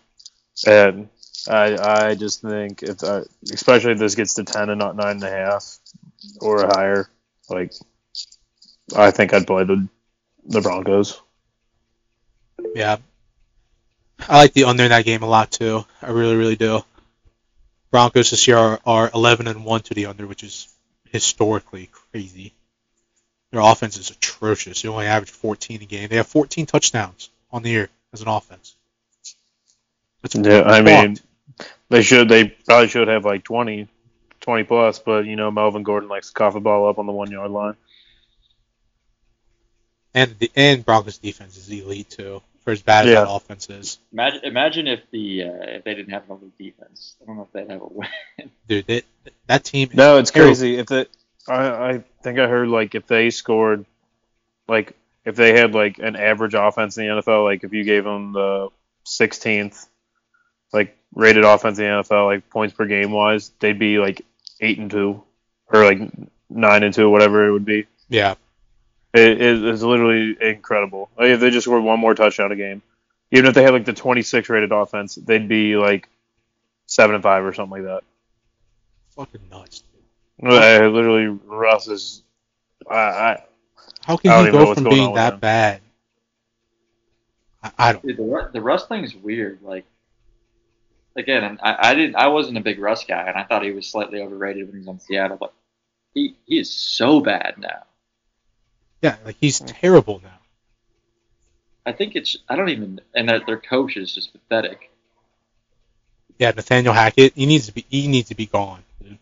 [0.65, 1.09] and
[1.47, 5.17] I I just think if uh, especially if this gets to ten and not nine
[5.17, 5.77] and a half
[6.39, 7.07] or higher,
[7.49, 7.73] like
[8.95, 9.87] I think I'd play the
[10.45, 11.21] the Broncos.
[12.73, 12.97] Yeah.
[14.29, 15.83] I like the under in that game a lot too.
[16.01, 16.83] I really, really do.
[17.91, 20.73] Broncos this year are, are 11 and 1 to the under, which is
[21.09, 22.53] historically crazy.
[23.51, 24.81] Their offense is atrocious.
[24.81, 26.07] They only average 14 a game.
[26.09, 28.75] They have 14 touchdowns on the year as an offense.
[30.33, 31.17] Yeah, I mean,
[31.89, 33.87] they should they probably should have like 20,
[34.39, 37.11] 20 plus, but you know Melvin Gordon likes to cough the ball up on the
[37.11, 37.75] one yard line.
[40.13, 43.21] and the and Broncos defense is elite too, for as bad as Yeah.
[43.25, 43.99] that offense is.
[44.13, 45.47] Imagine, imagine if the uh,
[45.77, 47.15] if they didn't have an elite defense.
[47.21, 48.07] I don't know if they'd have a win.
[48.67, 49.03] Dude, that
[49.47, 49.89] that team.
[49.93, 50.49] No, it's Terrible.
[50.51, 50.77] crazy.
[50.77, 51.09] If it,
[51.47, 53.85] I, I think I heard like if they scored,
[54.67, 54.93] like
[55.25, 58.33] if they had like an average offense in the NFL, like if you gave them
[58.33, 58.69] the
[59.05, 59.87] 16th,
[60.73, 64.21] like rated offense in the NFL, like points per game wise, they'd be like
[64.61, 65.23] eight and two,
[65.67, 65.99] or like
[66.49, 67.85] nine and two, whatever it would be.
[68.09, 68.35] Yeah,
[69.13, 71.09] It is it's literally incredible.
[71.17, 72.81] Like if they just scored one more touchdown a game,
[73.31, 76.07] even if they had like the 26 rated offense, they'd be like
[76.85, 78.03] seven and five or something like that.
[79.15, 79.83] fucking nuts.
[80.41, 80.53] Dude.
[80.53, 82.23] I, literally, Russ is.
[82.89, 83.43] I, I
[84.05, 85.81] How can don't he go from being that bad?
[87.63, 88.05] I, I don't.
[88.05, 89.61] Dude, the Ru- the Russ thing's weird.
[89.61, 89.85] Like,
[91.15, 93.87] again, I, I didn't, I wasn't a big Russ guy, and I thought he was
[93.87, 95.53] slightly overrated when he was on Seattle, but
[96.13, 97.83] he he is so bad now.
[99.01, 100.39] Yeah, like he's terrible now.
[101.85, 104.91] I think it's I don't even, and their, their coach is just pathetic.
[106.37, 108.83] Yeah, Nathaniel Hackett, he needs to be he needs to be gone.
[109.01, 109.17] Dude.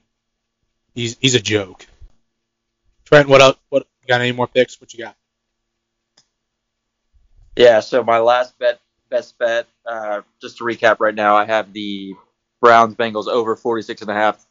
[0.93, 1.85] He's he's a joke.
[3.05, 3.59] Trent, what up?
[3.69, 4.21] What you got?
[4.21, 4.79] Any more picks?
[4.79, 5.15] What you got?
[7.55, 11.73] Yeah, so my last bet, best bet, uh, just to recap right now, I have
[11.73, 12.15] the
[12.61, 14.45] Browns Bengals over 46 and a half,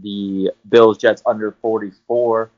[0.00, 2.50] the Bills Jets under 44.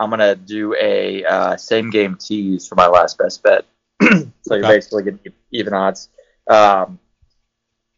[0.00, 3.66] I'm going to do a uh, same game tease for my last best bet.
[4.02, 5.20] so you're basically getting
[5.52, 6.08] even odds.
[6.48, 6.98] Um,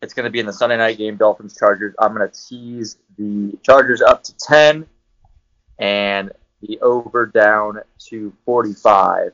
[0.03, 1.95] it's going to be in the Sunday night game, Dolphins Chargers.
[2.01, 4.85] I'm going to tease the Chargers up to 10
[5.79, 7.79] and the over down
[8.09, 9.33] to 45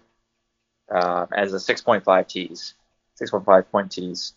[0.91, 2.75] um, as a 6.5 tease,
[3.19, 4.35] 6.5 point tease.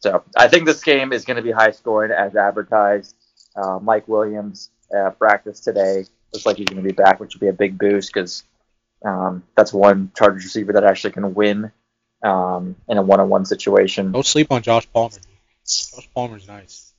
[0.00, 3.14] So I think this game is going to be high scoring as advertised.
[3.56, 6.04] Uh, Mike Williams uh, practiced today.
[6.32, 8.44] Looks like he's going to be back, which would be a big boost because
[9.04, 11.70] um, that's one Chargers receiver that actually can win
[12.22, 14.12] um, in a one-on-one situation.
[14.12, 15.16] Don't sleep on Josh Palmer.
[15.66, 16.92] Josh Palmer's nice.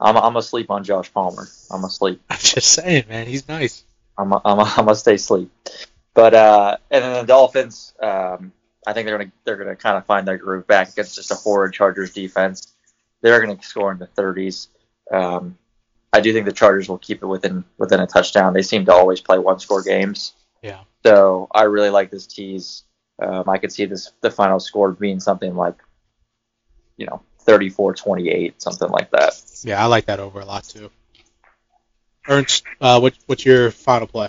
[0.00, 1.48] I'm, I'm asleep on Josh Palmer.
[1.70, 2.20] I'm asleep.
[2.30, 3.84] I'm just saying, man, he's nice.
[4.18, 5.50] I'm a, I'm a, I'm gonna stay asleep.
[6.14, 8.52] But uh, and then the Dolphins, um,
[8.86, 11.34] I think they're gonna they're gonna kind of find their groove back against just a
[11.34, 12.72] horrid Chargers defense.
[13.20, 14.68] They're gonna score in the 30s.
[15.12, 15.58] Um,
[16.16, 18.54] I do think the Chargers will keep it within within a touchdown.
[18.54, 20.32] They seem to always play one score games.
[20.62, 20.80] Yeah.
[21.04, 22.84] So I really like this tease.
[23.22, 25.76] Um, I could see this the final score being something like,
[26.96, 29.40] you know, 34-28, something like that.
[29.62, 30.90] Yeah, I like that over a lot too.
[32.28, 34.28] Ernst, uh, what what's your final play?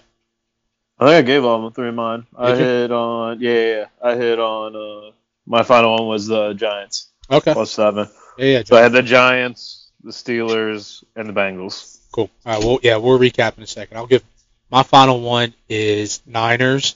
[1.00, 2.26] I think I gave all of them three of mine.
[2.36, 2.56] I you?
[2.56, 3.86] hit on yeah, yeah, yeah.
[4.04, 5.12] I hit on uh,
[5.46, 7.54] my final one was the Giants Okay.
[7.54, 8.10] plus seven.
[8.38, 8.64] Yeah, yeah.
[8.66, 9.77] So I had the Giants,
[10.08, 12.00] the Steelers, and the Bengals.
[12.12, 12.30] Cool.
[12.46, 12.64] All right.
[12.64, 13.98] Well, yeah, we'll recap in a second.
[13.98, 14.24] I'll give
[14.72, 16.96] my final one is Niners.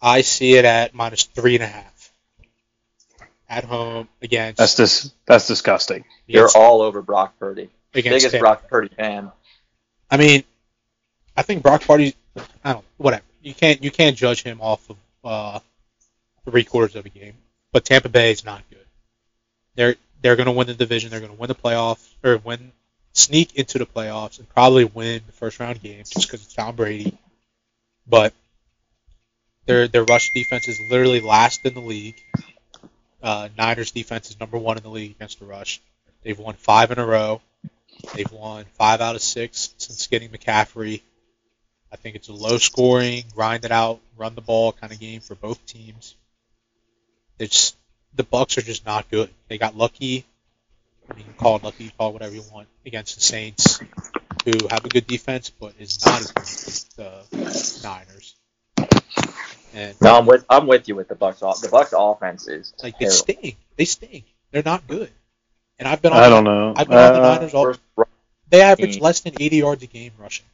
[0.00, 2.12] I see it at minus three and a half
[3.48, 6.04] at home against That's dis- that's disgusting.
[6.26, 7.70] You're all over Brock Purdy.
[7.94, 8.38] against Biggest Tampa.
[8.42, 9.32] Brock Purdy fan.
[10.10, 10.44] I mean,
[11.36, 12.14] I think Brock Purdy.
[12.64, 12.84] I don't.
[12.98, 13.24] Whatever.
[13.42, 15.58] you can't you can't judge him off of uh,
[16.44, 17.34] three quarters of a game.
[17.72, 18.84] But Tampa Bay is not good.
[19.74, 21.10] They're they're going to win the division.
[21.10, 22.72] They're going to win the playoffs or win
[23.12, 26.76] sneak into the playoffs and probably win the first round game just because it's Tom
[26.76, 27.16] Brady.
[28.06, 28.34] But
[29.66, 32.16] their their rush defense is literally last in the league.
[33.22, 35.80] Uh, Niners defense is number one in the league against the rush.
[36.22, 37.40] They've won five in a row.
[38.14, 41.02] They've won five out of six since getting McCaffrey.
[41.90, 45.20] I think it's a low scoring, grind it out, run the ball kind of game
[45.20, 46.14] for both teams.
[47.38, 47.76] It's
[48.16, 49.30] the Bucks are just not good.
[49.48, 50.24] They got lucky.
[51.10, 53.80] I mean, call it lucky, call it whatever you want against the Saints,
[54.44, 58.34] who have a good defense, but is not as good as the Niners.
[59.74, 61.42] And No, I'm with I'm with you with the Bucks.
[61.42, 63.56] off- The Bucks offense is like they stink.
[63.76, 64.24] They stink.
[64.50, 65.10] They're not good.
[65.78, 66.18] And I've been on.
[66.22, 66.72] I don't know.
[66.76, 67.74] I've been on the Uh, Niners all.
[68.48, 70.46] They average less than 80 yards a game rushing.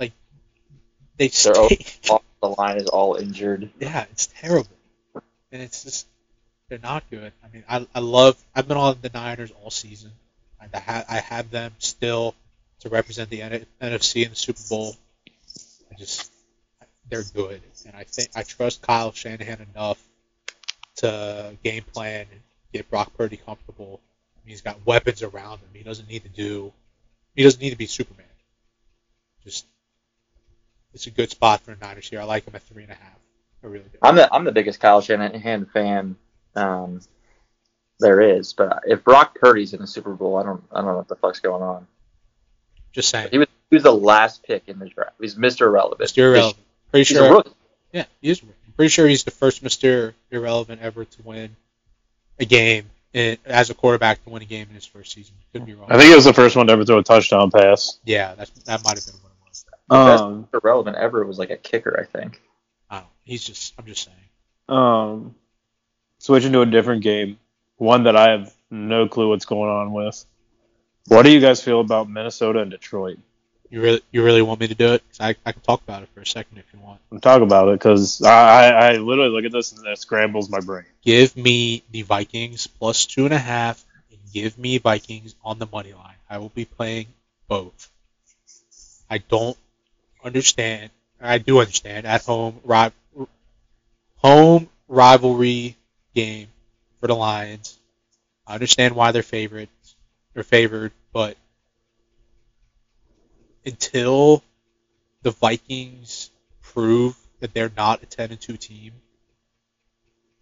[0.00, 0.12] Like
[1.18, 1.98] they They're all- stink.
[2.10, 3.70] off the line is all injured.
[3.78, 4.68] Yeah, it's terrible.
[5.52, 6.06] And it's just
[6.68, 7.32] they're not good.
[7.44, 8.42] I mean, I I love.
[8.54, 10.12] I've been on the Niners all season.
[10.72, 12.34] I have I have them still
[12.80, 14.96] to represent the NFC in the Super Bowl.
[15.90, 16.32] I just
[17.10, 20.02] they're good, and I think I trust Kyle Shanahan enough
[20.96, 22.40] to game plan and
[22.72, 24.00] get Brock Purdy comfortable.
[24.36, 25.68] I mean, he's got weapons around him.
[25.74, 26.72] He doesn't need to do.
[27.34, 28.26] He doesn't need to be Superman.
[29.44, 29.66] Just
[30.94, 32.20] it's a good spot for the Niners here.
[32.20, 33.21] I like him at three and a half.
[33.62, 33.98] I really do.
[34.02, 36.16] I'm the I'm the biggest Kyle Shanahan fan
[36.56, 37.00] um,
[38.00, 40.96] there is, but if Brock Purdy's in the Super Bowl, I don't I don't know
[40.96, 41.86] what the fuck's going on.
[42.92, 43.28] Just saying.
[43.30, 45.14] He was he was the last pick in the draft.
[45.20, 45.62] He's Mr.
[45.62, 46.00] Irrelevant.
[46.00, 46.18] Mr.
[46.18, 46.64] Irrelevant.
[46.90, 47.26] Pretty He's sure.
[47.26, 47.50] a rookie.
[47.92, 48.42] Yeah, he is.
[48.42, 50.12] I'm pretty sure he's the first Mr.
[50.30, 51.56] Irrelevant ever to win
[52.38, 55.34] a game in, as a quarterback to win a game in his first season.
[55.52, 55.90] Could be wrong.
[55.90, 57.98] I think it was the first one to ever throw a touchdown pass.
[58.04, 59.64] yeah, that's, that might have been what it was.
[59.90, 60.62] Um, Mr.
[60.62, 62.40] Irrelevant ever was like a kicker, I think.
[63.22, 63.32] I don't know.
[63.32, 63.74] He's just.
[63.78, 64.16] I'm just saying.
[64.68, 65.34] um,
[66.18, 67.38] switching to a different game,
[67.76, 70.24] one that I have no clue what's going on with.
[71.08, 73.18] What do you guys feel about Minnesota and Detroit?
[73.70, 75.02] You really, you really want me to do it?
[75.18, 77.00] I, I can talk about it for a second if you want.
[77.10, 80.50] I'm talking about it because I, I, I literally look at this and it scrambles
[80.50, 80.84] my brain.
[81.02, 85.66] Give me the Vikings plus two and a half, and give me Vikings on the
[85.72, 86.16] money line.
[86.30, 87.06] I will be playing
[87.48, 87.90] both.
[89.10, 89.56] I don't
[90.24, 90.90] understand.
[91.20, 92.92] I do understand at home ri-
[94.22, 95.76] home rivalry
[96.14, 96.48] game
[97.00, 97.78] for the Lions.
[98.46, 99.96] I understand why they're favorites.
[100.34, 101.36] They're favored, but
[103.66, 104.42] until
[105.22, 106.30] the Vikings
[106.62, 108.92] prove that they're not a ten and two team,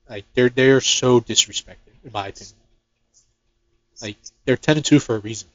[0.08, 2.54] like they're they're so disrespected in my opinion.
[4.00, 5.48] Like they're ten and two for a reason.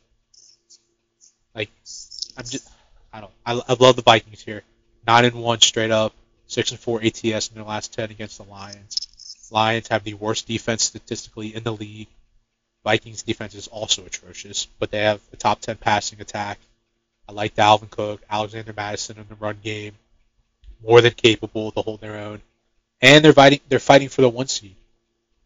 [1.54, 1.70] Like
[2.38, 2.68] I'm just
[3.14, 4.64] I don't I, I love the Vikings here.
[5.08, 6.14] Nine and one straight up,
[6.48, 9.48] six and four ATS in their last ten against the Lions.
[9.52, 12.08] Lions have the worst defense statistically in the league.
[12.84, 16.60] Vikings defense is also atrocious, but they have a top ten passing attack.
[17.28, 19.94] I like Dalvin Cook, Alexander Mattison in the run game,
[20.84, 22.42] more than capable to hold their own
[23.02, 24.76] and they're fighting they're fighting for the one seed.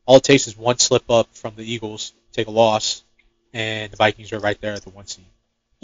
[0.05, 3.03] All it takes is one slip up from the Eagles, take a loss,
[3.53, 5.25] and the Vikings are right there at the one seed.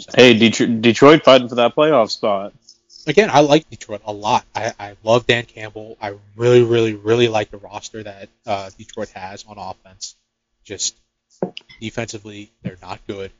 [0.00, 2.52] So, Hey, Detroit, Detroit fighting for that playoff spot.
[3.06, 4.44] Again, I like Detroit a lot.
[4.54, 5.96] I, I love Dan Campbell.
[6.00, 10.16] I really, really, really like the roster that uh, Detroit has on offense.
[10.64, 10.96] Just
[11.80, 13.30] defensively, they're not good.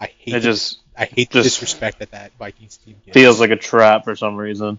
[0.00, 3.14] I hate It just I hate the just disrespect that that Vikings team gets.
[3.14, 4.78] feels like a trap for some reason.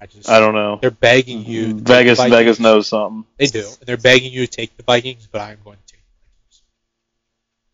[0.00, 0.78] I just I don't know.
[0.80, 1.66] they're begging you.
[1.66, 2.36] to take Vegas, Vikings.
[2.36, 3.24] Vegas knows something.
[3.36, 3.66] They do.
[3.66, 6.62] And they're begging you to take the Vikings, but I'm going to take the Vikings.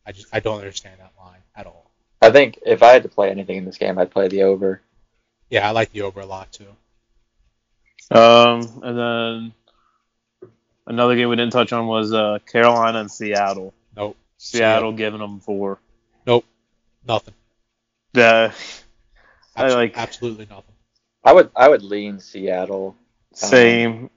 [0.05, 1.91] I just I don't understand that line at all.
[2.21, 4.83] I think if I had to play anything in this game, I'd play the over.
[5.51, 6.67] Yeah, I like the over a lot too.
[8.11, 9.53] Um, and then
[10.87, 13.75] another game we didn't touch on was uh, Carolina and Seattle.
[13.97, 14.17] Nope.
[14.39, 15.79] Seattle giving them four.
[16.27, 16.45] Nope.
[17.07, 17.35] Nothing.
[18.15, 18.53] Yeah,
[19.57, 20.75] I Abs- like- absolutely nothing.
[21.25, 22.97] I would I would lean Seattle.
[23.35, 24.09] same,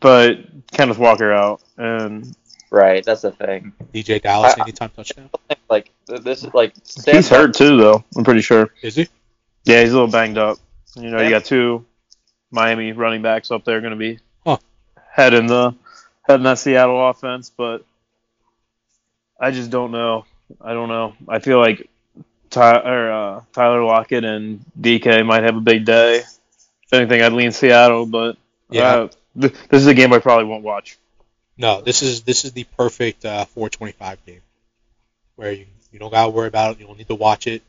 [0.00, 0.38] but
[0.70, 2.34] Kenneth Walker out, and
[2.70, 3.72] Right, that's the thing.
[3.92, 5.28] DeeJay Dallas I- anytime touchdown.
[5.68, 8.04] Like this is like Sam he's hurt too, though.
[8.16, 8.70] I'm pretty sure.
[8.82, 9.08] Is he?
[9.64, 10.58] Yeah, he's a little banged up.
[10.96, 11.84] You know, you got two
[12.50, 14.58] Miami running backs up there going to be Huh.
[15.10, 15.74] heading the
[16.26, 17.84] heading that Seattle offense, but
[19.40, 20.24] I just don't know.
[20.60, 21.14] I don't know.
[21.28, 21.88] I feel like
[22.50, 26.18] Ty, or, uh, Tyler Lockett and DK might have a big day.
[26.18, 28.36] If anything, I'd lean Seattle, but
[28.70, 28.82] Yeah.
[28.82, 29.08] uh,
[29.40, 30.98] th- this is a game I probably won't watch.
[31.56, 34.40] No, this is this is the perfect uh, 425 game
[35.36, 36.80] where you you don't gotta worry about it.
[36.80, 37.62] You don't need to watch it.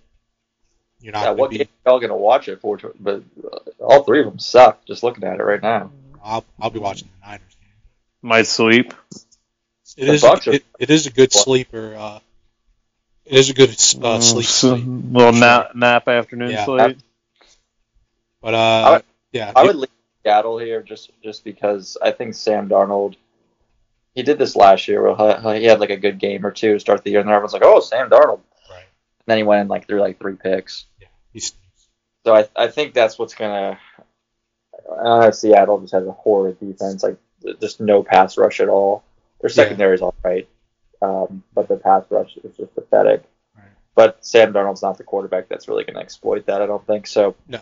[1.04, 2.80] You're not Yeah, what to game are y'all gonna watch it for?
[3.00, 4.84] But uh, all three of them suck.
[4.86, 5.92] Just looking at it right now.
[6.24, 7.70] I'll, I'll be watching the Niners game.
[8.22, 8.94] Might sleep.
[9.98, 11.94] It The is Bucks are- it, it is a good sleeper.
[11.96, 12.20] Uh,
[13.26, 14.86] it is a good uh, sleep So- sleep.
[14.88, 15.40] little Sure.
[15.40, 16.66] nap, nap afternoon Yeah.
[16.66, 16.98] sleep.
[18.42, 19.90] But uh, I would- yeah, I it- would leave
[20.24, 23.16] Seattle here just just because I think Sam Darnold.
[24.16, 25.16] He did this last year where
[25.56, 27.34] he- he had like a good game or two to start the year, and then
[27.34, 28.80] everyone's like, "Oh, Sam Darnold." right.
[28.80, 30.86] And then he went in like through like three picks.
[31.34, 31.54] He's,
[32.26, 33.80] So I I think that's what's gonna.
[34.90, 37.18] Uh, Seattle just has a horrid defense, like
[37.60, 39.04] just no pass rush at all.
[39.42, 39.56] Their Yeah.
[39.56, 40.48] secondary is all right,
[41.02, 43.24] um, but the pass rush is just pathetic.
[43.56, 43.66] Right.
[43.96, 46.62] But Sam Darnold's not the quarterback that's really going to exploit that.
[46.62, 47.36] I don't think so.
[47.48, 47.62] No.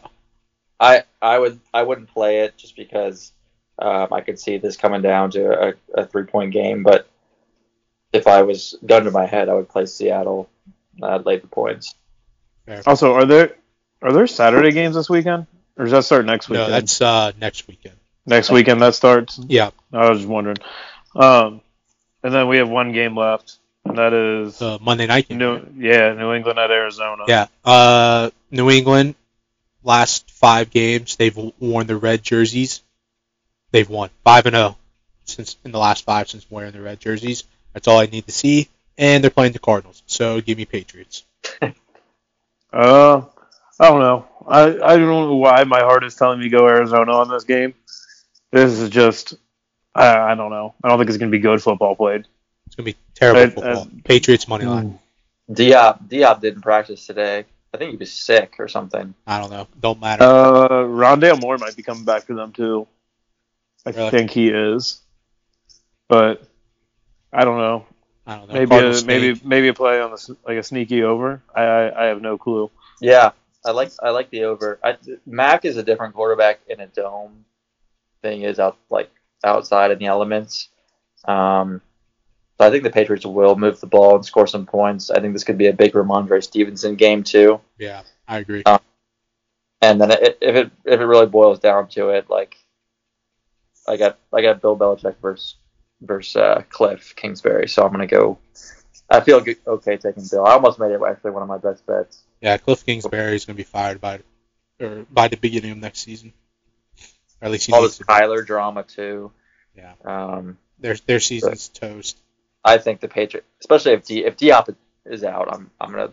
[0.80, 3.32] I I would I wouldn't play it just because
[3.80, 6.84] um, I could see this coming down to a, a three point game.
[6.84, 7.08] But
[8.14, 10.50] if I was gun to my head, I would play Seattle.
[11.02, 11.96] I'd lay the points.
[12.86, 13.56] Also, are there
[14.02, 15.48] are there Saturday games this weekend,
[15.78, 16.70] or does that start next weekend?
[16.70, 17.96] no, that's uh, next weekend.
[18.26, 19.40] next weekend that starts.
[19.48, 20.58] Yeah, I was just wondering.
[21.16, 21.62] Um,
[22.24, 25.38] and then we have one game left, and that is the Monday night game.
[25.38, 27.26] New yeah New England at Arizona.
[27.28, 27.48] Yeah.
[27.66, 29.16] Uh, New England,
[29.84, 32.82] last five games, they've worn the red jerseys.
[33.72, 34.78] They've won five and zero
[35.26, 37.44] since in the last five since wearing the red jerseys.
[37.74, 38.70] That's all I need to see.
[38.98, 41.24] And they're playing the Cardinals, so give me Patriots.
[42.74, 43.22] Uh,
[43.80, 44.28] I don't know.
[44.48, 47.44] I I don't know why my heart is telling me to go Arizona on this
[47.44, 47.74] game.
[48.52, 49.34] This is just
[49.94, 50.74] I I don't know.
[50.84, 52.26] I don't think it's gonna be good football played.
[52.68, 53.88] It's gonna be terrible I- football.
[53.98, 55.00] I- Patriots money line.
[55.52, 57.46] D-Hop D-Hop didn't practice today.
[57.74, 59.14] I think he was sick or something.
[59.28, 59.68] I don't know.
[59.80, 60.24] Don't matter.
[60.24, 62.88] Uh, Rondale Moore might be coming back for them too.
[63.86, 64.10] I Really?
[64.12, 65.00] think he is,
[66.08, 66.44] but
[67.34, 67.86] I don't know.
[68.26, 68.54] I don't know.
[68.54, 71.42] Maybe a, Cardinals maybe maybe a play on the like a sneaky over.
[71.56, 72.70] I I, I have no clue.
[73.00, 73.32] Yeah,
[73.66, 74.80] I like I like the over.
[74.84, 77.46] I, Mac is a different quarterback in a dome.
[78.22, 79.12] Thing is out like
[79.44, 80.70] outside in the elements.
[81.26, 81.82] Um,
[82.60, 85.10] so I think the Patriots will move the ball and score some points.
[85.10, 87.60] I think this could be a big Rhamondre Stevenson game too.
[87.80, 88.62] Yeah, I agree.
[88.66, 88.78] Uh,
[89.82, 92.56] And then it, if it if it really boils down to it, like
[93.88, 95.56] I got I got Bill Belichick versus
[96.02, 98.38] versus uh, Cliff Kingsbury, so I'm gonna go.
[99.10, 100.46] I feel good, okay taking Bill.
[100.46, 102.24] I almost made it actually one of my best bets.
[102.42, 104.20] Yeah, Cliff Kingsbury is gonna be fired by
[104.80, 106.34] or by the beginning of next season.
[107.42, 108.14] Or at least he All needs this to.
[108.14, 108.14] be.
[108.14, 109.32] Kyler drama too.
[109.76, 109.94] Yeah.
[110.06, 112.18] Um, Their their season's toast.
[112.64, 114.70] I think the Patriots, especially if D, if D-Hop
[115.06, 116.12] is out, I'm I'm gonna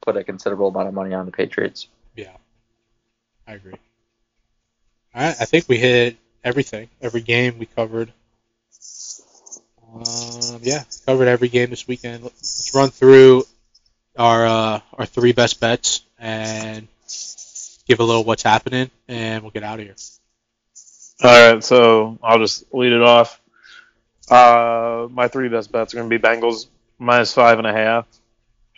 [0.00, 1.88] put a considerable amount of money on the Patriots.
[2.16, 2.36] Yeah,
[3.46, 3.74] I agree.
[5.14, 6.88] All right, I think we hit everything.
[7.02, 8.12] Every game we covered.
[9.92, 12.22] Um, yeah, covered every game this weekend.
[12.22, 13.44] Let's run through
[14.16, 16.86] our uh, our three best bets and
[17.86, 19.96] give a little what's happening, and we'll get out of here.
[21.22, 23.40] All right, so I'll just lead it off.
[24.30, 26.68] Uh, my three best bets are going to be Bengals
[26.98, 28.06] minus five and a half.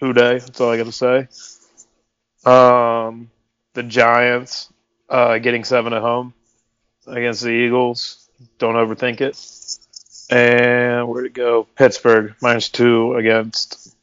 [0.00, 0.38] Who Dey?
[0.38, 1.28] That's all I got to say.
[2.44, 3.30] Um,
[3.74, 4.72] the Giants
[5.08, 6.32] uh, getting seven at home
[7.06, 8.28] against the Eagles.
[8.58, 9.36] Don't overthink it.
[10.32, 11.64] And where to go?
[11.76, 13.94] Pittsburgh minus two against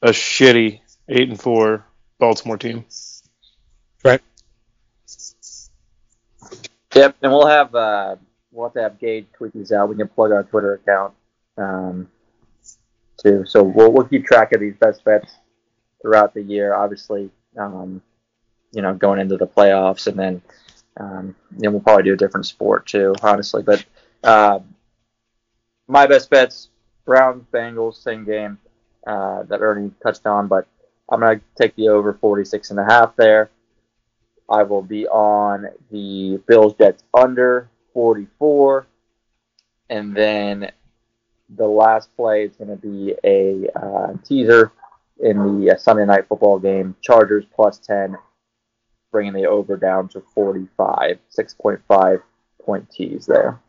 [0.00, 1.84] a shitty eight and four
[2.20, 2.84] Baltimore team.
[4.04, 4.20] Right.
[6.94, 8.14] Yep, and we'll have uh,
[8.52, 9.88] we'll have to have Gage tweet these out.
[9.88, 11.14] We can plug our Twitter account
[11.58, 12.08] um,
[13.16, 13.44] too.
[13.44, 15.34] So we'll we'll keep track of these best bets
[16.00, 16.72] throughout the year.
[16.72, 18.00] Obviously, um,
[18.70, 20.42] you know, going into the playoffs, and then
[20.98, 23.12] um, then we'll probably do a different sport too.
[23.24, 23.84] Honestly, but
[24.22, 24.60] uh,
[25.88, 26.68] my best bets:
[27.04, 28.58] Browns, Bengals, same game
[29.06, 30.66] uh, that Ernie touched on, but
[31.10, 33.50] I'm gonna take the over 46 and a half there.
[34.48, 38.86] I will be on the Bills Jets under 44.
[39.90, 40.70] And then
[41.48, 44.72] the last play is going to be a uh, teaser
[45.20, 46.96] in the uh, Sunday night football game.
[47.00, 48.16] Chargers plus 10,
[49.12, 51.18] bringing the over down to 45.
[51.38, 52.22] 6.5
[52.62, 53.60] point tease there.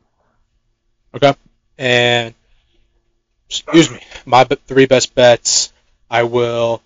[1.13, 1.33] Okay.
[1.77, 2.33] And
[3.49, 5.71] excuse me, my three best bets.
[6.09, 6.81] I will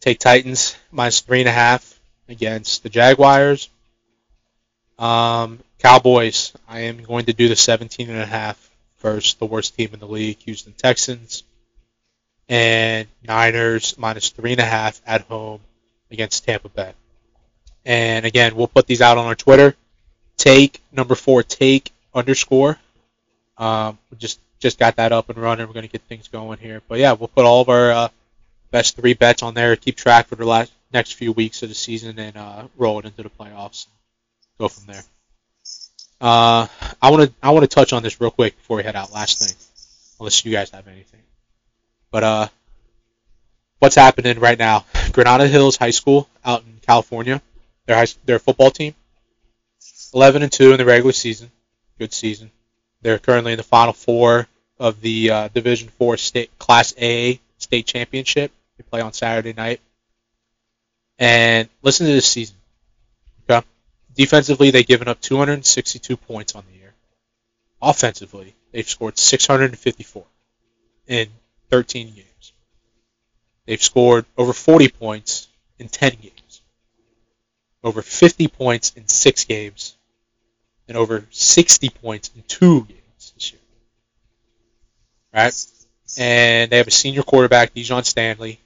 [0.00, 3.68] take Titans minus three and a half against the Jaguars.
[4.98, 6.52] Um, Cowboys.
[6.68, 8.70] I am going to do the 17 and a half
[9.00, 11.42] versus the worst team in the league, Houston Texans.
[12.48, 15.60] And Niners minus three and a half at home
[16.10, 16.92] against Tampa Bay.
[17.84, 19.74] And again, we'll put these out on our Twitter.
[20.36, 22.78] Take number four, take underscore.
[23.58, 25.66] Um, we just just got that up and running.
[25.66, 26.82] We're gonna get things going here.
[26.88, 28.08] But yeah, we'll put all of our uh,
[28.70, 29.76] best three bets on there.
[29.76, 33.04] Keep track for the last next few weeks of the season and uh, roll it
[33.04, 33.86] into the playoffs.
[34.58, 35.02] Go from there.
[36.20, 36.66] Uh,
[37.02, 39.12] I want to I want to touch on this real quick before we head out.
[39.12, 39.56] Last thing,
[40.18, 41.20] unless you guys have anything.
[42.10, 42.48] But uh,
[43.80, 44.84] what's happening right now?
[45.12, 47.42] Granada Hills High School out in California,
[47.86, 48.94] their high, their football team,
[50.14, 51.50] 11 and two in the regular season,
[51.98, 52.50] good season.
[53.04, 54.48] They're currently in the final four
[54.78, 58.50] of the uh, Division Four state Class A state championship.
[58.78, 59.82] They play on Saturday night.
[61.18, 62.56] And listen to this season.
[63.48, 63.64] Okay,
[64.16, 66.94] defensively they've given up 262 points on the year.
[67.82, 70.24] Offensively, they've scored 654
[71.06, 71.28] in
[71.68, 72.52] 13 games.
[73.66, 75.48] They've scored over 40 points
[75.78, 76.62] in 10 games,
[77.82, 79.94] over 50 points in 6 games,
[80.88, 83.60] and over 60 points in 2 games this year.
[85.32, 85.54] Right?
[86.18, 88.60] And they have a senior quarterback, Dijon Stanley,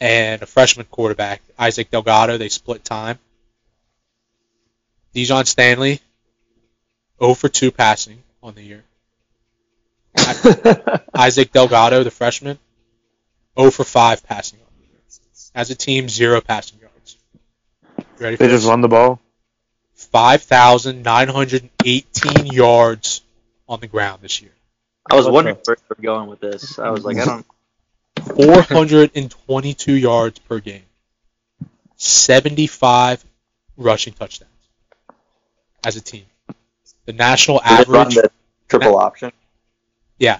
[0.00, 2.36] and a freshman quarterback, Isaac Delgado.
[2.38, 3.18] They split time.
[5.14, 6.00] Dijon Stanley,
[7.20, 8.84] 0 for 2 passing on the year.
[11.14, 12.58] Isaac Delgado, the freshman,
[13.58, 15.00] 0 for 5 passing on the year.
[15.54, 17.16] As a team, zero passing yards.
[17.98, 18.68] You ready for They just this?
[18.70, 19.20] run the ball.
[20.12, 23.22] 5,918 yards
[23.68, 24.50] on the ground this year.
[25.10, 26.78] I was wondering where you were going with this.
[26.78, 27.46] I was like, I don't.
[28.36, 30.82] 422 yards per game.
[31.96, 33.24] 75
[33.76, 34.50] rushing touchdowns
[35.84, 36.24] as a team.
[37.06, 38.14] The national Did it run average.
[38.16, 38.30] the
[38.68, 39.32] triple option?
[40.18, 40.38] Yeah.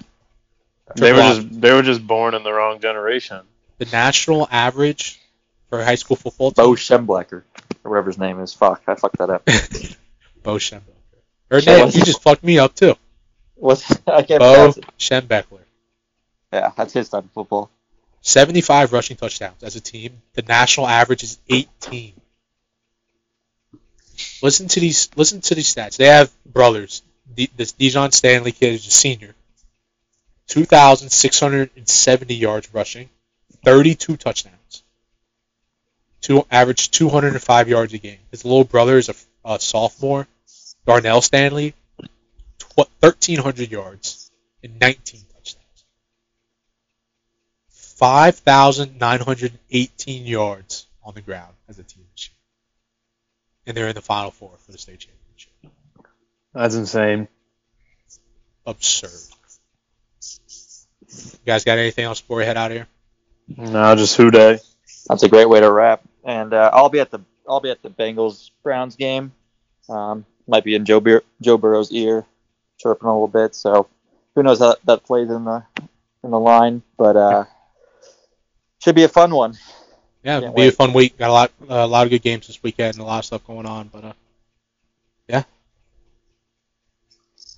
[0.95, 1.49] They were option.
[1.49, 3.41] just they were just born in the wrong generation.
[3.79, 5.19] The national average
[5.69, 6.65] for high school football team.
[6.65, 7.43] Bo Schemblecker,
[7.83, 8.53] or wwhatever his name is.
[8.53, 9.45] Fuck, I fucked that up.
[10.43, 10.81] Bo Schembechler.
[11.51, 12.95] Shit, name, you just fucked me up too.
[13.55, 14.73] What's I can't Bo.
[14.97, 15.59] Schembechler.
[16.51, 17.69] Yeah, that's his type of football.
[18.21, 20.21] 75 rushing touchdowns as a team.
[20.33, 22.13] The national average is 18.
[24.41, 25.09] Listen to these.
[25.15, 25.97] Listen to these stats.
[25.97, 27.01] They have brothers.
[27.35, 29.33] D- this Dijon Stanley kid is a senior.
[30.47, 33.09] 2,670 yards rushing,
[33.65, 34.82] 32 touchdowns.
[36.23, 38.19] Two average 205 yards a game.
[38.31, 40.25] His little brother is a, a sophomore,
[40.85, 41.73] Darnell Stanley,
[42.59, 44.31] tw- 1,300 yards
[44.63, 45.83] and 19 touchdowns.
[47.69, 52.35] 5,918 yards on the ground as a team this year.
[53.67, 55.51] And they're in the Final Four for the state championship.
[56.53, 57.27] That's insane.
[58.65, 59.11] Absurd.
[61.09, 62.87] You guys got anything else before we head out of here?
[63.57, 64.59] No, just Who Dey.
[65.09, 66.01] That's a great way to wrap.
[66.23, 69.31] And uh, I'll be at the I'll be at the Bengals Browns game.
[69.89, 72.25] Um, might be in Joe Bur- Joe Burrow's ear,
[72.79, 73.55] chirping a little bit.
[73.55, 73.87] So
[74.35, 75.63] who knows how that, that plays in the
[76.23, 77.45] in the line, but uh,
[78.81, 79.53] should be a fun one.
[80.23, 81.17] Yeah, Can't it'll be a fun week.
[81.17, 83.45] Got a lot, a lot of good games this weekend and a lot of stuff
[83.45, 83.89] going on.
[83.89, 84.13] But uh,
[85.27, 85.43] yeah,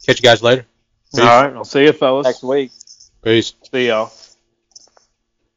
[0.05, 0.65] catch you guys later.
[1.17, 2.25] All right, I'll see you, fellas.
[2.25, 2.71] Next week.
[3.23, 3.53] Peace.
[3.71, 4.11] See y'all.